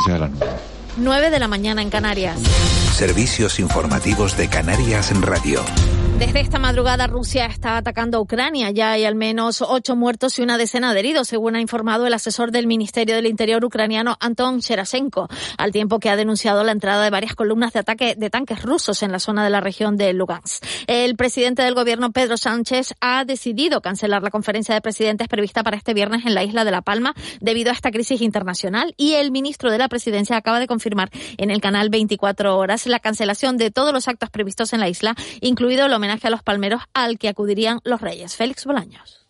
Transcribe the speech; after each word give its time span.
noticias 0.00 0.14
de 0.14 0.20
la 0.20 0.28
nube. 0.28 0.46
9 0.96 1.30
de 1.30 1.38
la 1.38 1.48
mañana 1.48 1.82
en 1.82 1.90
Canarias. 1.90 2.38
Servicios 2.92 3.58
informativos 3.60 4.36
de 4.36 4.48
Canarias 4.48 5.10
en 5.10 5.22
Radio. 5.22 5.62
Desde 6.20 6.40
esta 6.40 6.58
madrugada 6.58 7.06
Rusia 7.06 7.46
está 7.46 7.78
atacando 7.78 8.18
a 8.18 8.20
Ucrania. 8.20 8.70
Ya 8.70 8.92
hay 8.92 9.06
al 9.06 9.14
menos 9.14 9.62
ocho 9.62 9.96
muertos 9.96 10.38
y 10.38 10.42
una 10.42 10.58
decena 10.58 10.92
de 10.92 11.00
heridos, 11.00 11.28
según 11.28 11.56
ha 11.56 11.62
informado 11.62 12.06
el 12.06 12.12
asesor 12.12 12.50
del 12.50 12.66
Ministerio 12.66 13.14
del 13.14 13.24
Interior 13.24 13.64
ucraniano 13.64 14.18
Anton 14.20 14.60
Cherashenko, 14.60 15.28
al 15.56 15.72
tiempo 15.72 15.98
que 15.98 16.10
ha 16.10 16.16
denunciado 16.16 16.62
la 16.62 16.72
entrada 16.72 17.04
de 17.04 17.08
varias 17.08 17.34
columnas 17.34 17.72
de 17.72 17.78
ataque 17.78 18.16
de 18.18 18.28
tanques 18.28 18.60
rusos 18.62 19.02
en 19.02 19.12
la 19.12 19.18
zona 19.18 19.42
de 19.44 19.48
la 19.48 19.62
región 19.62 19.96
de 19.96 20.12
Lugansk. 20.12 20.62
El 20.86 21.16
presidente 21.16 21.62
del 21.62 21.72
gobierno, 21.72 22.12
Pedro 22.12 22.36
Sánchez, 22.36 22.92
ha 23.00 23.24
decidido 23.24 23.80
cancelar 23.80 24.22
la 24.22 24.30
conferencia 24.30 24.74
de 24.74 24.82
presidentes 24.82 25.26
prevista 25.26 25.62
para 25.62 25.78
este 25.78 25.94
viernes 25.94 26.26
en 26.26 26.34
la 26.34 26.44
isla 26.44 26.66
de 26.66 26.70
La 26.70 26.82
Palma 26.82 27.14
debido 27.40 27.70
a 27.70 27.72
esta 27.72 27.90
crisis 27.90 28.20
internacional 28.20 28.92
y 28.98 29.14
el 29.14 29.30
ministro 29.30 29.70
de 29.70 29.78
la 29.78 29.88
presidencia 29.88 30.36
acaba 30.36 30.60
de 30.60 30.66
confirmar 30.66 31.08
en 31.38 31.50
el 31.50 31.62
canal 31.62 31.88
24 31.88 32.58
horas 32.58 32.86
la 32.86 33.00
cancelación 33.00 33.56
de 33.56 33.70
todos 33.70 33.94
los 33.94 34.06
actos 34.06 34.28
previstos 34.28 34.74
en 34.74 34.80
la 34.80 34.90
isla, 34.90 35.14
incluido 35.40 35.86
el 35.86 35.92
homenaje 35.94 36.09
a 36.10 36.30
los 36.30 36.42
palmeros 36.42 36.82
al 36.94 37.18
que 37.18 37.28
acudirían 37.28 37.80
los 37.84 38.00
reyes. 38.00 38.36
Félix 38.36 38.64
Bolaños. 38.64 39.20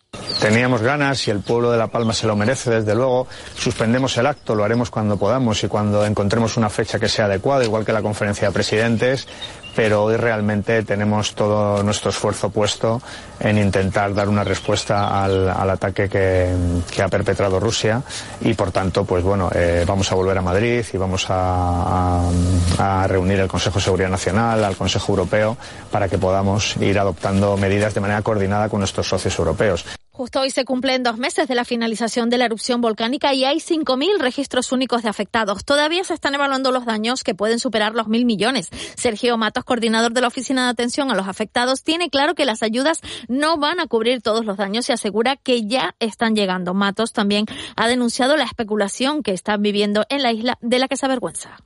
Teníamos 0.41 0.81
ganas 0.81 1.25
y 1.27 1.31
el 1.31 1.39
pueblo 1.39 1.71
de 1.71 1.77
La 1.77 1.87
Palma 1.87 2.13
se 2.13 2.27
lo 2.27 2.35
merece, 2.35 2.69
desde 2.69 2.95
luego. 2.95 3.27
Suspendemos 3.55 4.17
el 4.17 4.25
acto, 4.25 4.55
lo 4.55 4.63
haremos 4.63 4.89
cuando 4.89 5.17
podamos 5.17 5.63
y 5.63 5.67
cuando 5.67 6.05
encontremos 6.05 6.57
una 6.57 6.69
fecha 6.69 6.99
que 6.99 7.07
sea 7.07 7.25
adecuada, 7.25 7.63
igual 7.63 7.85
que 7.85 7.93
la 7.93 8.01
conferencia 8.01 8.47
de 8.47 8.53
presidentes, 8.53 9.27
pero 9.75 10.03
hoy 10.03 10.17
realmente 10.17 10.83
tenemos 10.83 11.33
todo 11.33 11.83
nuestro 11.83 12.09
esfuerzo 12.09 12.49
puesto 12.49 13.01
en 13.39 13.57
intentar 13.57 14.13
dar 14.13 14.29
una 14.29 14.43
respuesta 14.43 15.23
al, 15.23 15.49
ataque 15.69 16.09
que, 16.09 17.01
ha 17.01 17.07
perpetrado 17.07 17.59
Rusia 17.59 18.01
y 18.41 18.53
por 18.53 18.71
tanto, 18.71 19.05
pues 19.05 19.23
bueno, 19.23 19.49
eh, 19.53 19.83
vamos 19.87 20.11
a 20.11 20.15
volver 20.15 20.37
a 20.37 20.41
Madrid 20.41 20.85
y 20.93 20.97
vamos 20.97 21.29
a, 21.29 22.29
a, 22.77 23.03
a 23.03 23.07
reunir 23.07 23.39
el 23.39 23.47
Consejo 23.47 23.79
de 23.79 23.85
Seguridad 23.85 24.09
Nacional, 24.09 24.63
al 24.63 24.75
Consejo 24.75 25.13
Europeo, 25.13 25.57
para 25.89 26.07
que 26.07 26.17
podamos 26.17 26.77
ir 26.77 26.99
adoptando 26.99 27.57
medidas 27.57 27.93
de 27.93 28.01
manera 28.01 28.21
coordinada 28.21 28.69
con 28.69 28.79
nuestros 28.79 29.07
socios 29.07 29.37
europeos. 29.39 30.00
Justo 30.21 30.41
hoy 30.41 30.51
se 30.51 30.65
cumplen 30.65 31.01
dos 31.01 31.17
meses 31.17 31.47
de 31.47 31.55
la 31.55 31.65
finalización 31.65 32.29
de 32.29 32.37
la 32.37 32.45
erupción 32.45 32.79
volcánica 32.79 33.33
y 33.33 33.43
hay 33.43 33.57
5.000 33.57 34.19
registros 34.19 34.71
únicos 34.71 35.01
de 35.01 35.09
afectados. 35.09 35.65
Todavía 35.65 36.03
se 36.03 36.13
están 36.13 36.35
evaluando 36.35 36.71
los 36.71 36.85
daños 36.85 37.23
que 37.23 37.33
pueden 37.33 37.57
superar 37.57 37.95
los 37.95 38.07
mil 38.07 38.25
millones. 38.25 38.69
Sergio 38.95 39.35
Matos, 39.39 39.63
coordinador 39.63 40.13
de 40.13 40.21
la 40.21 40.27
Oficina 40.27 40.65
de 40.65 40.69
Atención 40.69 41.09
a 41.09 41.15
los 41.15 41.27
Afectados, 41.27 41.81
tiene 41.81 42.11
claro 42.11 42.35
que 42.35 42.45
las 42.45 42.61
ayudas 42.61 43.01
no 43.29 43.57
van 43.57 43.79
a 43.79 43.87
cubrir 43.87 44.21
todos 44.21 44.45
los 44.45 44.57
daños 44.57 44.87
y 44.89 44.91
asegura 44.91 45.37
que 45.37 45.65
ya 45.65 45.95
están 45.99 46.35
llegando. 46.35 46.75
Matos 46.75 47.13
también 47.13 47.47
ha 47.75 47.87
denunciado 47.87 48.37
la 48.37 48.43
especulación 48.43 49.23
que 49.23 49.31
están 49.31 49.63
viviendo 49.63 50.05
en 50.09 50.21
la 50.21 50.31
isla 50.33 50.59
de 50.61 50.77
la 50.77 50.87
que 50.87 50.97
se 50.97 51.07
avergüenza. 51.07 51.57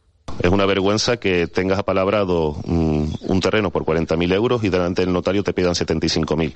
Es 0.42 0.50
una 0.50 0.66
vergüenza 0.66 1.18
que 1.18 1.48
tengas 1.48 1.80
apalabrado 1.80 2.52
un, 2.64 3.14
un 3.20 3.40
terreno 3.42 3.70
por 3.70 3.84
40.000 3.84 4.34
euros 4.34 4.64
y 4.64 4.70
delante 4.70 5.02
del 5.02 5.12
notario 5.12 5.44
te 5.44 5.52
pidan 5.52 5.74
75.000. 5.74 6.56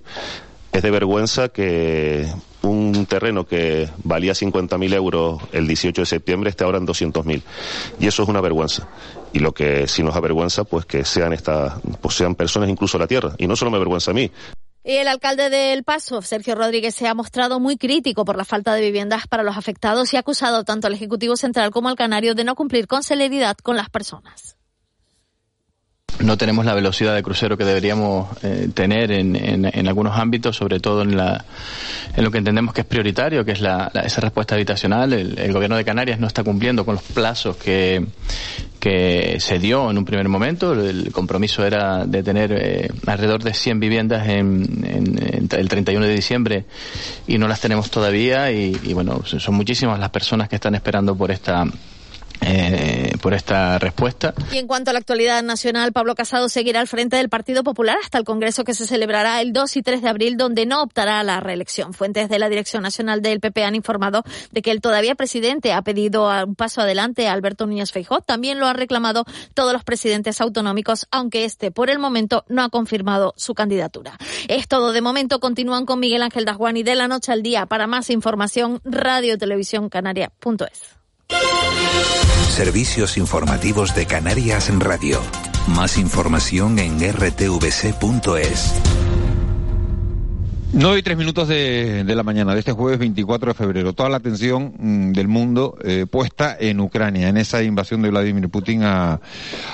Es 0.71 0.83
de 0.83 0.91
vergüenza 0.91 1.49
que 1.49 2.27
un 2.61 3.05
terreno 3.07 3.45
que 3.45 3.89
valía 4.03 4.33
50.000 4.33 4.93
euros 4.93 5.41
el 5.51 5.67
18 5.67 6.01
de 6.01 6.05
septiembre 6.05 6.49
esté 6.49 6.63
ahora 6.63 6.77
en 6.77 6.85
200.000. 6.85 7.41
Y 7.99 8.07
eso 8.07 8.23
es 8.23 8.29
una 8.29 8.41
vergüenza. 8.41 8.87
Y 9.33 9.39
lo 9.39 9.53
que 9.53 9.87
sí 9.87 10.03
nos 10.03 10.15
avergüenza, 10.15 10.63
pues 10.63 10.85
que 10.85 11.05
sean 11.05 11.33
estas, 11.33 11.73
pues 12.01 12.15
sean 12.15 12.35
personas 12.35 12.69
incluso 12.69 12.97
la 12.97 13.07
tierra. 13.07 13.33
Y 13.37 13.47
no 13.47 13.55
solo 13.55 13.71
me 13.71 13.77
avergüenza 13.77 14.11
a 14.11 14.13
mí. 14.13 14.31
Y 14.83 14.93
el 14.93 15.07
alcalde 15.07 15.49
del 15.49 15.83
Paso, 15.83 16.21
Sergio 16.21 16.55
Rodríguez, 16.55 16.95
se 16.95 17.07
ha 17.07 17.13
mostrado 17.13 17.59
muy 17.59 17.77
crítico 17.77 18.23
por 18.23 18.37
la 18.37 18.45
falta 18.45 18.73
de 18.73 18.81
viviendas 18.81 19.27
para 19.27 19.43
los 19.43 19.57
afectados 19.57 20.13
y 20.13 20.17
ha 20.17 20.21
acusado 20.21 20.63
tanto 20.63 20.87
al 20.87 20.93
Ejecutivo 20.93 21.35
Central 21.35 21.71
como 21.71 21.89
al 21.89 21.95
Canario 21.95 22.35
de 22.35 22.43
no 22.43 22.55
cumplir 22.55 22.87
con 22.87 23.03
celeridad 23.03 23.57
con 23.57 23.75
las 23.75 23.89
personas 23.89 24.58
no 26.19 26.37
tenemos 26.37 26.65
la 26.65 26.73
velocidad 26.73 27.15
de 27.15 27.23
crucero 27.23 27.57
que 27.57 27.65
deberíamos 27.65 28.27
eh, 28.43 28.69
tener 28.73 29.11
en, 29.11 29.35
en, 29.35 29.87
algunos 29.87 30.17
ámbitos, 30.17 30.57
sobre 30.57 30.79
todo 30.79 31.01
en, 31.01 31.15
la, 31.15 31.45
en 32.15 32.23
lo 32.23 32.31
que 32.31 32.39
entendemos 32.39 32.73
que 32.73 32.81
es 32.81 32.87
prioritario, 32.87 33.45
que 33.45 33.53
es 33.53 33.61
la, 33.61 33.89
la, 33.93 34.01
esa 34.01 34.21
respuesta 34.21 34.55
habitacional. 34.55 35.13
El, 35.13 35.39
el, 35.39 35.53
gobierno 35.53 35.77
de 35.77 35.85
Canarias 35.85 36.19
no 36.19 36.27
está 36.27 36.43
cumpliendo 36.43 36.85
con 36.85 36.95
los 36.95 37.03
plazos 37.03 37.55
que, 37.55 38.05
que 38.79 39.37
se 39.39 39.59
dio 39.59 39.89
en 39.89 39.97
un 39.97 40.05
primer 40.05 40.27
momento. 40.27 40.73
El 40.73 41.11
compromiso 41.11 41.65
era 41.65 42.05
de 42.05 42.21
tener 42.21 42.51
eh, 42.51 42.91
alrededor 43.05 43.43
de 43.43 43.53
100 43.53 43.79
viviendas 43.79 44.27
en, 44.27 44.85
en, 44.85 45.49
el 45.49 45.69
31 45.69 46.05
de 46.05 46.13
diciembre 46.13 46.65
y 47.27 47.37
no 47.37 47.47
las 47.47 47.61
tenemos 47.61 47.89
todavía 47.89 48.51
y, 48.51 48.77
y 48.83 48.93
bueno, 48.93 49.23
son 49.25 49.55
muchísimas 49.55 49.99
las 49.99 50.09
personas 50.09 50.49
que 50.49 50.55
están 50.55 50.75
esperando 50.75 51.15
por 51.15 51.31
esta 51.31 51.65
eh, 52.41 53.11
por 53.21 53.33
esta 53.33 53.79
respuesta. 53.79 54.33
Y 54.51 54.57
en 54.57 54.67
cuanto 54.67 54.91
a 54.91 54.93
la 54.93 54.99
actualidad 54.99 55.43
nacional, 55.43 55.91
Pablo 55.91 56.15
Casado 56.15 56.49
seguirá 56.49 56.79
al 56.79 56.87
frente 56.87 57.17
del 57.17 57.29
Partido 57.29 57.63
Popular 57.63 57.97
hasta 58.01 58.17
el 58.17 58.23
Congreso 58.23 58.63
que 58.63 58.73
se 58.73 58.87
celebrará 58.87 59.41
el 59.41 59.53
2 59.53 59.77
y 59.77 59.81
3 59.81 60.01
de 60.01 60.09
abril, 60.09 60.37
donde 60.37 60.65
no 60.65 60.81
optará 60.81 61.19
a 61.19 61.23
la 61.23 61.39
reelección. 61.39 61.93
Fuentes 61.93 62.29
de 62.29 62.39
la 62.39 62.49
Dirección 62.49 62.83
Nacional 62.83 63.21
del 63.21 63.39
PP 63.39 63.63
han 63.63 63.75
informado 63.75 64.23
de 64.51 64.61
que 64.61 64.71
el 64.71 64.81
todavía 64.81 65.15
presidente 65.15 65.73
ha 65.73 65.81
pedido 65.81 66.29
un 66.45 66.55
paso 66.55 66.81
adelante 66.81 67.27
a 67.27 67.33
Alberto 67.33 67.65
Núñez 67.65 67.91
Feijóo. 67.91 68.21
También 68.21 68.59
lo 68.59 68.67
han 68.67 68.77
reclamado 68.77 69.25
todos 69.53 69.73
los 69.73 69.83
presidentes 69.83 70.41
autonómicos, 70.41 71.07
aunque 71.11 71.45
este 71.45 71.71
por 71.71 71.89
el 71.89 71.99
momento 71.99 72.45
no 72.47 72.63
ha 72.63 72.69
confirmado 72.69 73.33
su 73.37 73.53
candidatura. 73.53 74.17
Es 74.47 74.67
todo 74.67 74.91
de 74.91 75.01
momento. 75.01 75.39
Continúan 75.39 75.85
con 75.85 75.99
Miguel 75.99 76.23
Ángel 76.23 76.45
Dasguani 76.45 76.83
de 76.83 76.95
la 76.95 77.07
noche 77.07 77.31
al 77.31 77.43
día. 77.43 77.65
Para 77.65 77.87
más 77.87 78.09
información, 78.09 78.81
radio 78.83 79.37
televisión 79.37 79.89
canaria.es. 79.89 80.98
Servicios 82.59 83.17
informativos 83.17 83.95
de 83.95 84.05
Canarias 84.05 84.69
en 84.69 84.79
Radio. 84.79 85.21
Más 85.67 85.97
información 85.97 86.77
en 86.77 86.99
rtvc.es. 86.99 88.73
9 90.71 90.99
y 90.99 91.01
3 91.01 91.17
minutos 91.17 91.47
de, 91.47 92.03
de, 92.03 92.15
la 92.15 92.21
mañana 92.21 92.53
de 92.53 92.59
este 92.59 92.73
jueves 92.73 92.99
24 92.99 93.47
de 93.47 93.53
febrero. 93.55 93.93
Toda 93.93 94.07
la 94.07 94.17
atención 94.17 94.75
mmm, 94.77 95.11
del 95.13 95.27
mundo 95.27 95.75
eh, 95.83 96.05
puesta 96.09 96.55
en 96.59 96.79
Ucrania, 96.79 97.27
en 97.27 97.37
esa 97.37 97.63
invasión 97.63 98.03
de 98.03 98.11
Vladimir 98.11 98.49
Putin 98.49 98.83
a, 98.83 99.19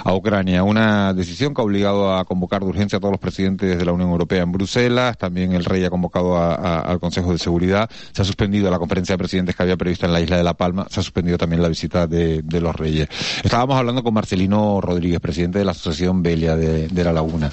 a, 0.05 0.13
Ucrania. 0.13 0.63
Una 0.63 1.13
decisión 1.13 1.53
que 1.53 1.61
ha 1.61 1.65
obligado 1.65 2.15
a 2.15 2.23
convocar 2.23 2.61
de 2.61 2.69
urgencia 2.69 2.95
a 2.95 2.99
todos 3.01 3.11
los 3.11 3.19
presidentes 3.19 3.77
de 3.77 3.83
la 3.83 3.91
Unión 3.91 4.09
Europea 4.09 4.43
en 4.43 4.53
Bruselas. 4.53 5.17
También 5.17 5.51
el 5.51 5.65
rey 5.65 5.83
ha 5.83 5.89
convocado 5.89 6.37
al 6.37 6.97
Consejo 7.01 7.33
de 7.33 7.39
Seguridad. 7.39 7.89
Se 8.13 8.21
ha 8.21 8.25
suspendido 8.25 8.71
la 8.71 8.79
conferencia 8.79 9.13
de 9.15 9.17
presidentes 9.17 9.53
que 9.53 9.63
había 9.63 9.75
prevista 9.75 10.05
en 10.05 10.13
la 10.13 10.21
isla 10.21 10.37
de 10.37 10.43
La 10.45 10.53
Palma. 10.53 10.87
Se 10.89 11.01
ha 11.01 11.03
suspendido 11.03 11.37
también 11.37 11.61
la 11.61 11.67
visita 11.67 12.07
de, 12.07 12.41
de 12.41 12.61
los 12.61 12.73
reyes. 12.73 13.09
Estábamos 13.43 13.77
hablando 13.77 14.01
con 14.01 14.13
Marcelino 14.13 14.79
Rodríguez, 14.79 15.19
presidente 15.19 15.59
de 15.59 15.65
la 15.65 15.71
Asociación 15.71 16.23
Belia 16.23 16.55
de, 16.55 16.87
de 16.87 17.03
La 17.03 17.11
Laguna. 17.11 17.51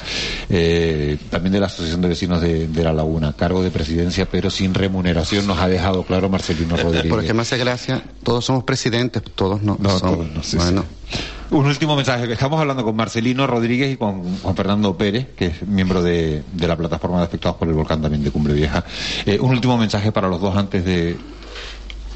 Eh, 0.48 1.18
también 1.28 1.54
de 1.54 1.58
la 1.58 1.66
Asociación 1.66 2.00
de 2.02 2.08
Vecinos 2.08 2.40
de 2.40 2.68
La 2.84 2.92
Laguna 2.92 3.31
cargo 3.34 3.62
de 3.62 3.70
presidencia, 3.70 4.26
pero 4.30 4.50
sin 4.50 4.74
remuneración, 4.74 5.46
nos 5.46 5.58
ha 5.58 5.68
dejado 5.68 6.04
claro 6.04 6.28
Marcelino 6.28 6.76
Rodríguez. 6.76 7.10
Porque 7.10 7.34
me 7.34 7.42
hace 7.42 7.58
gracia, 7.58 8.02
todos 8.22 8.44
somos 8.44 8.64
presidentes, 8.64 9.22
todos 9.34 9.62
no. 9.62 9.76
No, 9.80 9.98
somos. 9.98 10.16
todos 10.16 10.30
no. 10.32 10.42
Sí, 10.42 10.56
bueno. 10.56 10.84
Sí. 11.10 11.18
Un 11.50 11.66
último 11.66 11.94
mensaje, 11.96 12.26
que 12.26 12.32
estamos 12.32 12.58
hablando 12.58 12.82
con 12.82 12.96
Marcelino 12.96 13.46
Rodríguez 13.46 13.92
y 13.92 13.96
con 13.98 14.38
Juan 14.38 14.56
Fernando 14.56 14.96
Pérez, 14.96 15.28
que 15.36 15.46
es 15.46 15.62
miembro 15.68 16.02
de, 16.02 16.42
de 16.50 16.66
la 16.66 16.76
plataforma 16.76 17.18
de 17.18 17.24
afectados 17.24 17.58
por 17.58 17.68
el 17.68 17.74
volcán 17.74 18.00
también 18.00 18.24
de 18.24 18.30
Cumbre 18.30 18.54
Vieja. 18.54 18.82
Eh, 19.26 19.38
un 19.38 19.50
último 19.50 19.76
mensaje 19.76 20.12
para 20.12 20.28
los 20.28 20.40
dos 20.40 20.56
antes 20.56 20.82
de, 20.82 21.14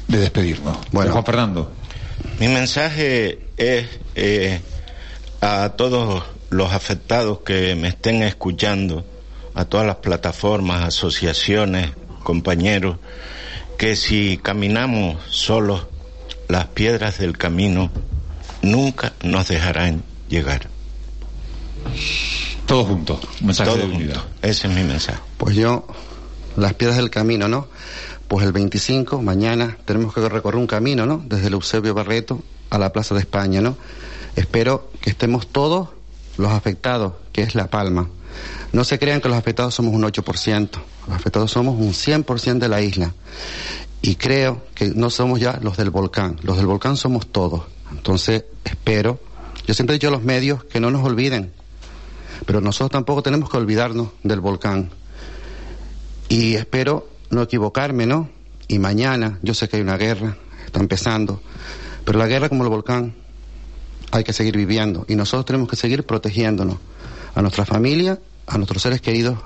de 0.07 0.17
despedirnos. 0.17 0.77
Bueno, 0.91 1.11
Juan 1.11 1.23
Fernando. 1.23 1.71
Mi 2.39 2.47
mensaje 2.47 3.47
es 3.57 3.87
eh, 4.15 4.59
a 5.41 5.69
todos 5.77 6.23
los 6.49 6.73
afectados 6.73 7.41
que 7.41 7.75
me 7.75 7.89
estén 7.89 8.23
escuchando 8.23 9.05
a 9.57 9.65
todas 9.65 9.87
las 9.87 9.95
plataformas, 9.97 10.83
asociaciones, 10.83 11.89
compañeros, 12.21 12.97
que 13.79 13.95
si 13.95 14.37
caminamos 14.37 15.17
solos, 15.31 15.87
las 16.47 16.67
piedras 16.67 17.17
del 17.17 17.39
camino 17.39 17.89
nunca 18.61 19.13
nos 19.23 19.47
dejarán 19.47 20.03
llegar. 20.29 20.69
Todos 22.67 22.85
juntos, 22.85 23.19
un 23.41 23.47
mensaje 23.47 23.71
Todo 23.71 23.79
de 23.79 23.85
unidad. 23.95 24.15
Junto. 24.17 24.47
Ese 24.47 24.67
es 24.67 24.73
mi 24.75 24.83
mensaje. 24.83 25.17
Pues 25.37 25.55
yo, 25.55 25.87
las 26.55 26.75
piedras 26.75 26.97
del 26.97 27.09
camino, 27.09 27.47
¿no? 27.47 27.67
Pues 28.27 28.45
el 28.45 28.51
25, 28.51 29.23
mañana, 29.23 29.75
tenemos 29.85 30.13
que 30.13 30.29
recorrer 30.29 30.59
un 30.59 30.67
camino, 30.67 31.07
¿no? 31.07 31.23
Desde 31.25 31.47
el 31.47 31.53
Eusebio 31.53 31.95
Barreto 31.95 32.43
a 32.69 32.77
la 32.77 32.93
Plaza 32.93 33.15
de 33.15 33.21
España, 33.21 33.59
¿no? 33.59 33.75
Espero 34.35 34.91
que 35.01 35.09
estemos 35.09 35.47
todos 35.47 35.89
los 36.37 36.51
afectados, 36.51 37.13
que 37.33 37.41
es 37.41 37.55
La 37.55 37.71
Palma, 37.71 38.07
no 38.71 38.83
se 38.83 38.99
crean 38.99 39.21
que 39.21 39.29
los 39.29 39.37
afectados 39.37 39.73
somos 39.73 39.93
un 39.93 40.03
8%, 40.03 40.69
los 41.07 41.15
afectados 41.15 41.51
somos 41.51 41.79
un 41.79 41.93
100% 41.93 42.59
de 42.59 42.69
la 42.69 42.81
isla. 42.81 43.13
Y 44.01 44.15
creo 44.15 44.65
que 44.75 44.89
no 44.89 45.09
somos 45.09 45.39
ya 45.39 45.59
los 45.61 45.77
del 45.77 45.89
volcán, 45.89 46.39
los 46.43 46.57
del 46.57 46.67
volcán 46.67 46.97
somos 46.97 47.27
todos. 47.27 47.63
Entonces, 47.91 48.45
espero, 48.63 49.19
yo 49.65 49.73
siempre 49.73 49.95
he 49.95 49.99
dicho 49.99 50.09
a 50.09 50.11
los 50.11 50.23
medios 50.23 50.63
que 50.65 50.79
no 50.79 50.91
nos 50.91 51.03
olviden, 51.03 51.51
pero 52.45 52.61
nosotros 52.61 52.91
tampoco 52.91 53.23
tenemos 53.23 53.49
que 53.49 53.57
olvidarnos 53.57 54.09
del 54.23 54.39
volcán. 54.39 54.91
Y 56.29 56.55
espero 56.55 57.09
no 57.29 57.41
equivocarme, 57.41 58.05
¿no? 58.05 58.29
Y 58.67 58.79
mañana, 58.79 59.39
yo 59.41 59.53
sé 59.53 59.67
que 59.69 59.77
hay 59.77 59.81
una 59.81 59.97
guerra, 59.97 60.37
está 60.65 60.79
empezando, 60.79 61.41
Pero 62.05 62.19
la 62.19 62.27
guerra 62.27 62.49
como 62.49 62.63
el 62.63 62.69
volcán 62.69 63.15
hay 64.11 64.23
que 64.23 64.33
seguir 64.33 64.55
viviendo 64.55 65.05
y 65.09 65.15
nosotros 65.15 65.45
tenemos 65.45 65.69
que 65.69 65.75
seguir 65.75 66.05
protegiéndonos 66.05 66.77
a 67.35 67.41
nuestra 67.41 67.65
familia, 67.65 68.19
a 68.47 68.57
nuestros 68.57 68.81
seres 68.81 69.01
queridos 69.01 69.37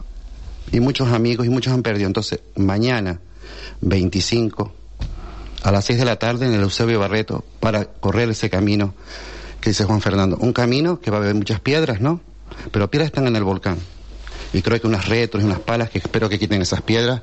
y 0.72 0.80
muchos 0.80 1.10
amigos 1.10 1.46
y 1.46 1.50
muchos 1.50 1.74
han 1.74 1.84
perdido. 1.84 2.08
Entonces, 2.08 2.40
mañana, 2.56 3.20
25, 3.82 4.74
a 5.64 5.72
las 5.72 5.86
6 5.86 6.00
de 6.00 6.06
la 6.06 6.18
tarde 6.18 6.46
en 6.46 6.54
el 6.54 6.62
Eusebio 6.62 7.00
Barreto, 7.00 7.44
para 7.60 7.86
correr 7.86 8.30
ese 8.30 8.50
camino 8.50 8.94
que 9.60 9.72
dice 9.72 9.84
Juan 9.86 10.02
Fernando. 10.02 10.38
Un 10.38 10.54
camino 10.54 11.00
que 11.00 11.12
va 11.12 11.18
a 11.18 11.22
haber 11.22 11.36
muchas 11.36 11.60
piedras, 11.60 12.02
¿no? 12.02 12.22
Pero 12.72 12.90
piedras 12.90 13.08
están 13.08 13.28
en 13.28 13.36
el 13.36 13.44
volcán. 13.44 13.78
Y 14.54 14.62
creo 14.62 14.82
que 14.82 14.88
unas 14.88 15.08
retros 15.08 15.44
y 15.44 15.46
unas 15.46 15.60
palas 15.60 15.90
que 15.90 16.00
espero 16.00 16.28
que 16.28 16.38
quiten 16.38 16.62
esas 16.62 16.82
piedras. 16.82 17.22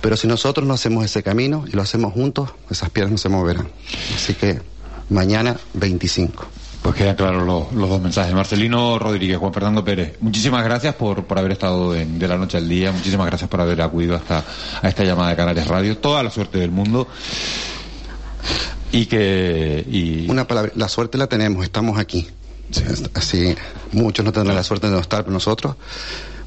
Pero 0.00 0.16
si 0.16 0.26
nosotros 0.26 0.66
no 0.66 0.74
hacemos 0.74 1.04
ese 1.04 1.22
camino 1.22 1.64
y 1.66 1.72
lo 1.72 1.82
hacemos 1.82 2.12
juntos, 2.12 2.50
esas 2.70 2.90
piedras 2.90 3.12
no 3.12 3.18
se 3.18 3.28
moverán. 3.28 3.68
Así 4.14 4.34
que 4.34 4.62
mañana 5.10 5.56
25. 5.74 6.46
Pues 6.84 6.96
quedan 6.96 7.16
claros 7.16 7.46
los, 7.46 7.88
dos 7.88 7.98
mensajes. 8.02 8.34
Marcelino 8.34 8.98
Rodríguez, 8.98 9.38
Juan 9.38 9.54
Fernando 9.54 9.82
Pérez, 9.82 10.18
muchísimas 10.20 10.62
gracias 10.62 10.94
por, 10.94 11.24
por 11.24 11.38
haber 11.38 11.52
estado 11.52 11.94
en, 11.96 12.18
de 12.18 12.28
la 12.28 12.36
noche 12.36 12.58
al 12.58 12.68
día, 12.68 12.92
muchísimas 12.92 13.26
gracias 13.26 13.48
por 13.48 13.62
haber 13.62 13.80
acudido 13.80 14.14
hasta 14.14 14.44
a 14.82 14.86
esta 14.86 15.02
llamada 15.02 15.30
de 15.30 15.36
Canales 15.36 15.66
Radio. 15.66 15.96
Toda 15.96 16.22
la 16.22 16.30
suerte 16.30 16.58
del 16.58 16.70
mundo. 16.70 17.08
Y 18.92 19.06
que. 19.06 19.82
Y... 19.90 20.30
Una 20.30 20.46
palabra, 20.46 20.72
la 20.74 20.90
suerte 20.90 21.16
la 21.16 21.26
tenemos, 21.26 21.64
estamos 21.64 21.98
aquí. 21.98 22.28
Así, 23.14 23.54
muchos 23.92 24.22
no 24.22 24.30
tendrán 24.30 24.54
la 24.54 24.62
suerte 24.62 24.88
de 24.88 24.92
no 24.92 24.98
estar 24.98 25.24
con 25.24 25.32
nosotros. 25.32 25.76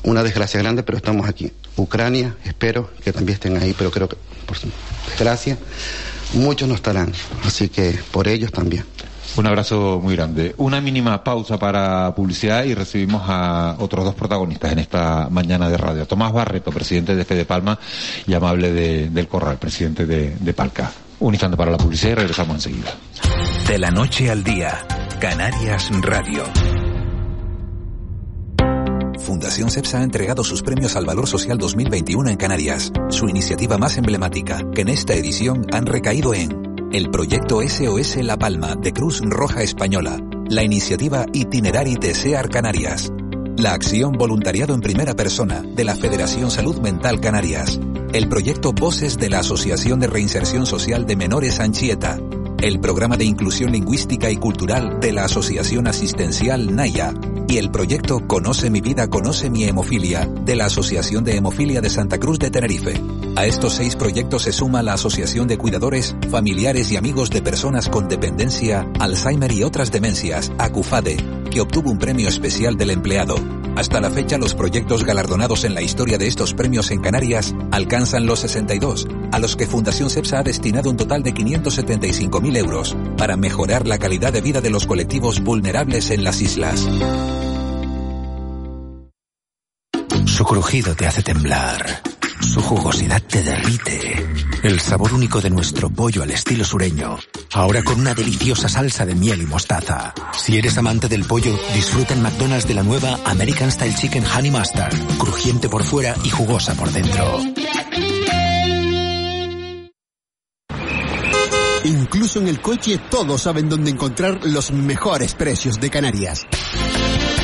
Una 0.03 0.21
desgracia 0.21 0.59
grande, 0.59 0.83
pero 0.83 0.99
estamos 0.99 1.27
aquí. 1.27 1.51
Ucrania, 1.77 2.37
espero 2.45 2.91
que 3.03 3.11
también 3.11 3.33
estén 3.33 3.57
ahí, 3.57 3.73
pero 3.75 3.89
creo 3.89 4.07
que, 4.07 4.17
por 4.45 4.55
desgracia, 5.09 5.57
muchos 6.33 6.69
no 6.69 6.75
estarán. 6.75 7.11
Así 7.43 7.69
que 7.69 7.99
por 8.11 8.27
ellos 8.27 8.51
también. 8.51 8.85
Un 9.37 9.45
abrazo 9.45 9.99
muy 10.01 10.15
grande. 10.15 10.55
Una 10.57 10.81
mínima 10.81 11.23
pausa 11.23 11.59
para 11.59 12.13
publicidad 12.15 12.63
y 12.63 12.73
recibimos 12.73 13.21
a 13.27 13.75
otros 13.77 14.03
dos 14.03 14.15
protagonistas 14.15 14.71
en 14.71 14.79
esta 14.79 15.29
mañana 15.29 15.69
de 15.69 15.77
radio. 15.77 16.07
Tomás 16.07 16.33
Barreto, 16.33 16.71
presidente 16.71 17.15
de 17.15 17.23
Fede 17.23 17.45
Palma 17.45 17.77
y 18.25 18.33
amable 18.33 18.71
del 18.71 19.27
Corral, 19.27 19.57
presidente 19.57 20.07
de, 20.07 20.35
de 20.39 20.53
Palca. 20.53 20.91
Un 21.19 21.35
instante 21.35 21.55
para 21.55 21.71
la 21.71 21.77
publicidad 21.77 22.13
y 22.13 22.15
regresamos 22.15 22.55
enseguida. 22.55 22.91
De 23.67 23.77
la 23.77 23.91
noche 23.91 24.31
al 24.31 24.43
día, 24.43 24.79
Canarias 25.19 25.91
Radio. 26.01 26.43
Fundación 29.19 29.69
CEPSA 29.69 29.99
ha 29.99 30.03
entregado 30.03 30.43
sus 30.43 30.63
premios 30.63 30.95
al 30.95 31.05
Valor 31.05 31.27
Social 31.27 31.57
2021 31.57 32.29
en 32.29 32.37
Canarias, 32.37 32.91
su 33.09 33.27
iniciativa 33.27 33.77
más 33.77 33.97
emblemática, 33.97 34.63
que 34.73 34.81
en 34.81 34.89
esta 34.89 35.13
edición 35.13 35.65
han 35.71 35.85
recaído 35.85 36.33
en 36.33 36.66
el 36.91 37.09
proyecto 37.09 37.61
SOS 37.61 38.17
La 38.17 38.37
Palma 38.37 38.75
de 38.75 38.93
Cruz 38.93 39.21
Roja 39.21 39.61
Española, 39.61 40.21
la 40.49 40.63
iniciativa 40.63 41.25
Itinerari 41.33 41.97
SEAR 42.01 42.49
Canarias, 42.49 43.11
la 43.57 43.73
acción 43.73 44.13
Voluntariado 44.13 44.73
en 44.73 44.81
Primera 44.81 45.13
Persona 45.13 45.61
de 45.61 45.83
la 45.83 45.95
Federación 45.95 46.49
Salud 46.49 46.77
Mental 46.77 47.19
Canarias, 47.19 47.79
el 48.13 48.29
proyecto 48.29 48.71
Voces 48.71 49.17
de 49.17 49.29
la 49.29 49.39
Asociación 49.39 49.99
de 49.99 50.07
Reinserción 50.07 50.65
Social 50.65 51.05
de 51.05 51.17
Menores 51.17 51.59
Anchieta, 51.59 52.19
el 52.61 52.79
programa 52.79 53.17
de 53.17 53.25
inclusión 53.25 53.71
lingüística 53.71 54.31
y 54.31 54.37
cultural 54.37 54.99
de 55.01 55.11
la 55.11 55.25
Asociación 55.25 55.87
Asistencial 55.87 56.73
Naya 56.73 57.13
y 57.47 57.57
el 57.57 57.71
proyecto 57.71 58.27
Conoce 58.27 58.69
mi 58.69 58.81
vida, 58.81 59.09
conoce 59.09 59.49
mi 59.49 59.63
hemofilia 59.63 60.25
de 60.25 60.55
la 60.55 60.65
Asociación 60.65 61.23
de 61.23 61.37
Hemofilia 61.37 61.81
de 61.81 61.89
Santa 61.89 62.19
Cruz 62.19 62.39
de 62.39 62.51
Tenerife. 62.51 63.01
A 63.35 63.45
estos 63.45 63.73
seis 63.73 63.95
proyectos 63.95 64.43
se 64.43 64.51
suma 64.51 64.83
la 64.83 64.93
Asociación 64.93 65.47
de 65.47 65.57
Cuidadores, 65.57 66.15
Familiares 66.29 66.91
y 66.91 66.97
Amigos 66.97 67.29
de 67.29 67.41
Personas 67.41 67.89
con 67.89 68.07
Dependencia, 68.07 68.87
Alzheimer 68.99 69.51
y 69.51 69.63
otras 69.63 69.91
demencias, 69.91 70.51
ACUFADE, 70.57 71.17
que 71.49 71.61
obtuvo 71.61 71.91
un 71.91 71.99
premio 71.99 72.27
especial 72.27 72.77
del 72.77 72.91
empleado. 72.91 73.56
Hasta 73.77 74.01
la 74.01 74.09
fecha, 74.09 74.39
los 74.39 74.55
proyectos 74.55 75.03
galardonados 75.03 75.63
en 75.63 75.75
la 75.75 75.83
historia 75.83 76.17
de 76.17 76.25
estos 76.25 76.55
premios 76.55 76.89
en 76.89 76.99
Canarias 76.99 77.53
alcanzan 77.69 78.25
los 78.25 78.39
62, 78.39 79.07
a 79.31 79.37
los 79.37 79.55
que 79.55 79.67
Fundación 79.67 80.09
CEPSA 80.09 80.39
ha 80.39 80.43
destinado 80.43 80.89
un 80.89 80.97
total 80.97 81.21
de 81.21 81.31
575.000 81.31 82.57
euros 82.57 82.97
para 83.17 83.37
mejorar 83.37 83.85
la 83.85 83.99
calidad 83.99 84.33
de 84.33 84.41
vida 84.41 84.61
de 84.61 84.71
los 84.71 84.87
colectivos 84.87 85.41
vulnerables 85.41 86.09
en 86.09 86.23
las 86.23 86.41
islas. 86.41 86.89
Su 90.25 90.43
crujido 90.43 90.95
te 90.95 91.05
hace 91.05 91.21
temblar. 91.21 92.06
Su 92.41 92.61
jugosidad 92.61 93.21
te 93.21 93.43
derrite. 93.43 94.25
El 94.63 94.79
sabor 94.79 95.13
único 95.13 95.41
de 95.41 95.49
nuestro 95.49 95.89
pollo 95.89 96.23
al 96.23 96.31
estilo 96.31 96.63
sureño. 96.63 97.17
Ahora 97.53 97.83
con 97.83 97.99
una 97.99 98.13
deliciosa 98.13 98.69
salsa 98.69 99.05
de 99.05 99.15
miel 99.15 99.41
y 99.41 99.45
mostaza. 99.45 100.13
Si 100.33 100.57
eres 100.57 100.77
amante 100.77 101.07
del 101.07 101.25
pollo, 101.25 101.57
disfruta 101.73 102.13
en 102.13 102.21
McDonald's 102.21 102.67
de 102.67 102.73
la 102.73 102.83
nueva 102.83 103.19
American 103.25 103.71
Style 103.71 103.95
Chicken 103.95 104.23
Honey 104.25 104.51
Mustard. 104.51 104.95
Crujiente 105.17 105.69
por 105.69 105.83
fuera 105.83 106.15
y 106.23 106.29
jugosa 106.29 106.73
por 106.75 106.91
dentro. 106.91 107.41
Incluso 111.83 112.39
en 112.39 112.47
el 112.49 112.61
coche 112.61 112.99
todos 113.09 113.43
saben 113.43 113.69
dónde 113.69 113.91
encontrar 113.91 114.41
los 114.43 114.71
mejores 114.71 115.35
precios 115.35 115.79
de 115.79 115.89
Canarias. 115.89 116.45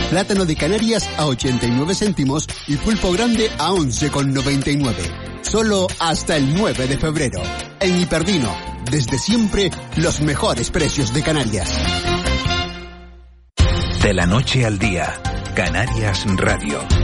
Plátano 0.10 0.46
de 0.46 0.56
Canarias 0.56 1.10
a 1.18 1.26
89 1.26 1.96
céntimos 1.96 2.48
y 2.68 2.78
pulpo 2.78 3.12
grande 3.12 3.50
a 3.58 3.72
11,99. 3.72 5.42
Solo 5.42 5.88
hasta 6.00 6.38
el 6.38 6.54
9 6.54 6.88
de 6.88 6.98
febrero. 6.98 7.42
En 7.80 8.00
Hiperdino, 8.00 8.56
desde 8.90 9.18
siempre, 9.18 9.72
los 9.98 10.22
mejores 10.22 10.70
precios 10.70 11.14
de 11.14 11.24
Canarias. 11.24 11.72
De 14.02 14.14
la 14.14 14.26
noche 14.26 14.66
al 14.66 14.80
día, 14.80 15.14
Canarias 15.56 16.26
Radio. 16.38 17.03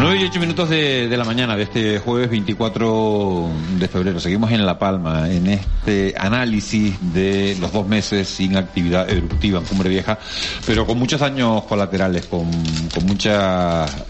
9 0.00 0.16
y 0.16 0.24
8 0.26 0.38
minutos 0.38 0.68
de, 0.68 1.08
la 1.16 1.24
mañana 1.24 1.56
de 1.56 1.64
este 1.64 1.98
jueves 1.98 2.30
24 2.30 3.50
de 3.80 3.88
febrero. 3.88 4.20
Seguimos 4.20 4.52
en 4.52 4.64
La 4.64 4.78
Palma, 4.78 5.28
en 5.28 5.48
este 5.48 6.14
análisis 6.16 6.94
de 7.12 7.56
los 7.60 7.72
dos 7.72 7.84
meses 7.84 8.28
sin 8.28 8.56
actividad 8.56 9.10
eruptiva 9.10 9.58
en 9.58 9.64
Cumbre 9.64 9.88
Vieja, 9.90 10.16
pero 10.64 10.86
con 10.86 11.00
muchos 11.00 11.18
daños 11.18 11.64
colaterales, 11.64 12.26
con, 12.26 12.48
con 12.94 13.06
muchos 13.06 13.34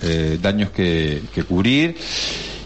eh, 0.03 0.39
daños 0.43 0.71
que, 0.71 1.23
cubrir 1.49 1.97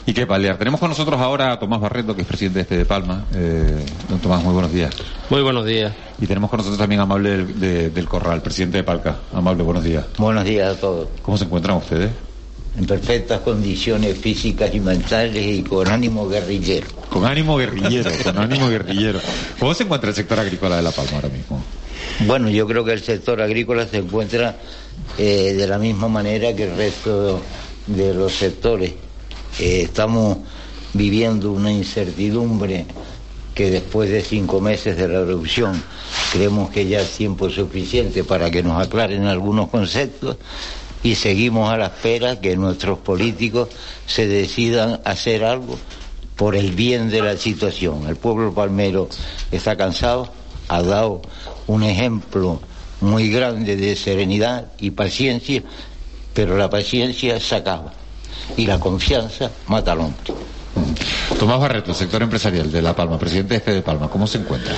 y 0.05 0.13
que 0.13 0.27
paliar. 0.27 0.59
Tenemos 0.59 0.81
con 0.81 0.89
nosotros 0.89 1.21
ahora 1.21 1.53
a 1.53 1.59
Tomás 1.61 1.81
Barreto, 1.81 2.17
que 2.17 2.23
es 2.23 2.27
presidente 2.27 2.59
de 2.59 2.63
este 2.63 2.77
de 2.77 2.85
Palma. 2.87 3.25
Eh, 3.35 3.87
don 4.09 4.19
Tomás, 4.19 4.43
muy 4.43 4.53
buenos 4.53 4.73
días. 4.73 4.93
Muy 5.31 5.43
buenos 5.43 5.65
días. 5.65 5.93
Y 6.21 6.27
tenemos 6.27 6.51
con 6.51 6.57
nosotros 6.57 6.79
también 6.79 6.99
a 6.99 7.05
Amable 7.05 7.45
del, 7.45 7.95
del 7.95 8.09
Corral, 8.09 8.43
presidente 8.43 8.79
de 8.79 8.83
Palca. 8.83 9.15
Amable, 9.33 9.63
buenos 9.63 9.85
días. 9.85 10.07
Buenos 10.19 10.45
días 10.45 10.77
a 10.77 10.81
todos. 10.81 11.07
¿Cómo 11.23 11.37
se 11.37 11.45
encuentran 11.45 11.77
ustedes? 11.77 12.11
En 12.79 12.87
perfectas 12.87 13.41
condiciones 13.41 14.17
físicas 14.19 14.75
y 14.75 14.81
mentales 14.81 15.47
y 15.47 15.63
con 15.63 15.89
ánimo 15.89 16.29
guerrillero. 16.29 16.87
Con 17.11 17.25
ánimo 17.27 17.57
guerrillero, 17.57 18.11
con 18.23 18.39
ánimo 18.39 18.69
guerrillero. 18.69 19.21
¿Cómo 19.59 19.75
se 19.75 19.83
encuentra 19.83 20.11
el 20.11 20.17
sector 20.17 20.41
agrícola 20.41 20.77
de 20.77 20.83
La 20.83 20.91
Palma 20.91 21.13
ahora 21.17 21.29
mismo? 21.29 21.63
Bueno, 22.21 22.49
yo 22.49 22.67
creo 22.67 22.85
que 22.85 22.93
el 22.93 23.03
sector 23.03 23.41
agrícola 23.41 23.87
se 23.87 23.99
encuentra 23.99 24.57
eh, 25.19 25.55
de 25.57 25.67
la 25.67 25.79
misma 25.79 26.09
manera 26.09 26.55
que 26.55 26.65
el 26.65 26.77
resto 26.77 27.43
de 27.87 28.15
los 28.15 28.33
sectores. 28.33 28.93
Eh, 29.59 29.83
estamos 29.83 30.39
viviendo 30.95 31.53
una 31.53 31.71
incertidumbre 31.71 32.87
que 33.55 33.71
después 33.71 34.09
de 34.11 34.23
cinco 34.23 34.61
meses 34.61 34.97
de 34.97 35.09
la 35.09 35.21
reducción 35.21 35.83
creemos 36.33 36.71
que 36.71 36.87
ya 36.87 37.01
es 37.01 37.11
tiempo 37.11 37.51
suficiente 37.51 38.25
para 38.25 38.51
que 38.51 38.63
nos 38.63 38.81
aclaren 38.81 39.25
algunos 39.25 39.69
conceptos 39.69 40.39
y 41.03 41.15
seguimos 41.17 41.73
a 41.73 41.77
la 41.77 41.87
espera 41.87 42.41
que 42.41 42.57
nuestros 42.57 42.99
políticos 42.99 43.69
se 44.07 44.27
decidan 44.27 45.01
hacer 45.05 45.45
algo 45.45 45.79
por 46.37 46.57
el 46.57 46.73
bien 46.73 47.11
de 47.11 47.23
la 47.23 47.37
situación. 47.37 48.07
El 48.07 48.17
pueblo 48.17 48.53
palmero 48.55 49.09
está 49.51 49.77
cansado, 49.77 50.29
ha 50.69 50.83
dado 50.83 51.23
un 51.67 51.83
ejemplo 51.83 52.61
muy 53.01 53.31
grande 53.31 53.77
de 53.77 53.97
serenidad 53.97 54.73
y 54.79 54.91
paciencia, 54.91 55.63
pero 56.35 56.57
la 56.57 56.71
paciencia 56.71 57.39
se 57.41 57.57
acaba 57.57 57.93
y 58.57 58.67
la 58.67 58.79
confianza 58.79 59.51
mata 59.67 59.93
al 59.93 60.01
hombre. 60.01 60.33
Tomás 61.39 61.59
Barreto, 61.59 61.93
sector 61.93 62.23
empresarial 62.23 62.71
de 62.71 62.83
La 62.83 62.95
Palma, 62.95 63.19
presidente 63.19 63.55
de 63.55 63.61
Fede 63.61 63.83
Palma, 63.83 64.09
¿cómo 64.09 64.27
se 64.27 64.39
encuentra? 64.39 64.75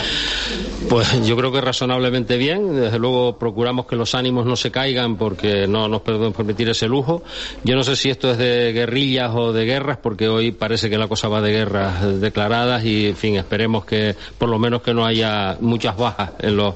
Pues 0.89 1.27
yo 1.27 1.37
creo 1.37 1.51
que 1.51 1.61
razonablemente 1.61 2.37
bien. 2.37 2.75
Desde 2.75 2.99
luego 2.99 3.39
procuramos 3.39 3.87
que 3.87 3.97
los 3.97 4.15
ánimos 4.15 4.45
no 4.47 4.55
se 4.55 4.71
caigan 4.71 5.17
porque 5.17 5.67
no 5.67 5.89
nos 5.89 6.03
podemos 6.03 6.35
permitir 6.35 6.69
ese 6.69 6.87
lujo. 6.87 7.23
Yo 7.65 7.75
no 7.75 7.83
sé 7.85 7.97
si 7.97 8.11
esto 8.11 8.31
es 8.31 8.39
de 8.39 8.73
guerrillas 8.73 9.33
o 9.35 9.53
de 9.53 9.65
guerras, 9.65 9.99
porque 10.03 10.29
hoy 10.29 10.53
parece 10.53 10.91
que 10.91 10.99
la 10.99 11.09
cosa 11.09 11.29
va 11.29 11.41
de 11.41 11.53
guerras 11.53 12.21
declaradas 12.21 12.85
y, 12.85 13.09
en 13.09 13.17
fin, 13.17 13.37
esperemos 13.37 13.85
que 13.85 14.15
por 14.37 14.49
lo 14.49 14.59
menos 14.59 14.83
que 14.83 14.93
no 14.93 15.07
haya 15.07 15.57
muchas 15.61 15.97
bajas 15.97 16.33
en 16.39 16.57
los, 16.57 16.75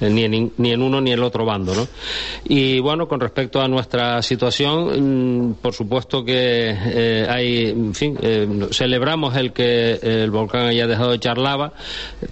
ni, 0.00 0.24
en, 0.24 0.52
ni 0.56 0.72
en 0.72 0.82
uno 0.82 1.00
ni 1.00 1.12
en 1.12 1.18
el 1.18 1.24
otro 1.24 1.44
bando. 1.44 1.74
¿no? 1.74 1.86
Y 2.44 2.80
bueno, 2.80 3.08
con 3.08 3.20
respecto 3.20 3.60
a 3.60 3.68
nuestra 3.68 4.22
situación, 4.22 5.48
mm, 5.50 5.54
por 5.54 5.74
supuesto 5.74 6.24
que 6.24 6.74
eh, 6.76 7.26
hay, 7.28 7.68
en 7.68 7.94
fin, 7.94 8.18
eh, 8.22 8.46
celebramos 8.72 9.36
el 9.36 9.52
que 9.52 9.98
el 10.02 10.30
volcán 10.30 10.66
haya 10.66 10.86
dejado 10.86 11.10
de 11.10 11.16
echar 11.16 11.38
lava, 11.38 11.72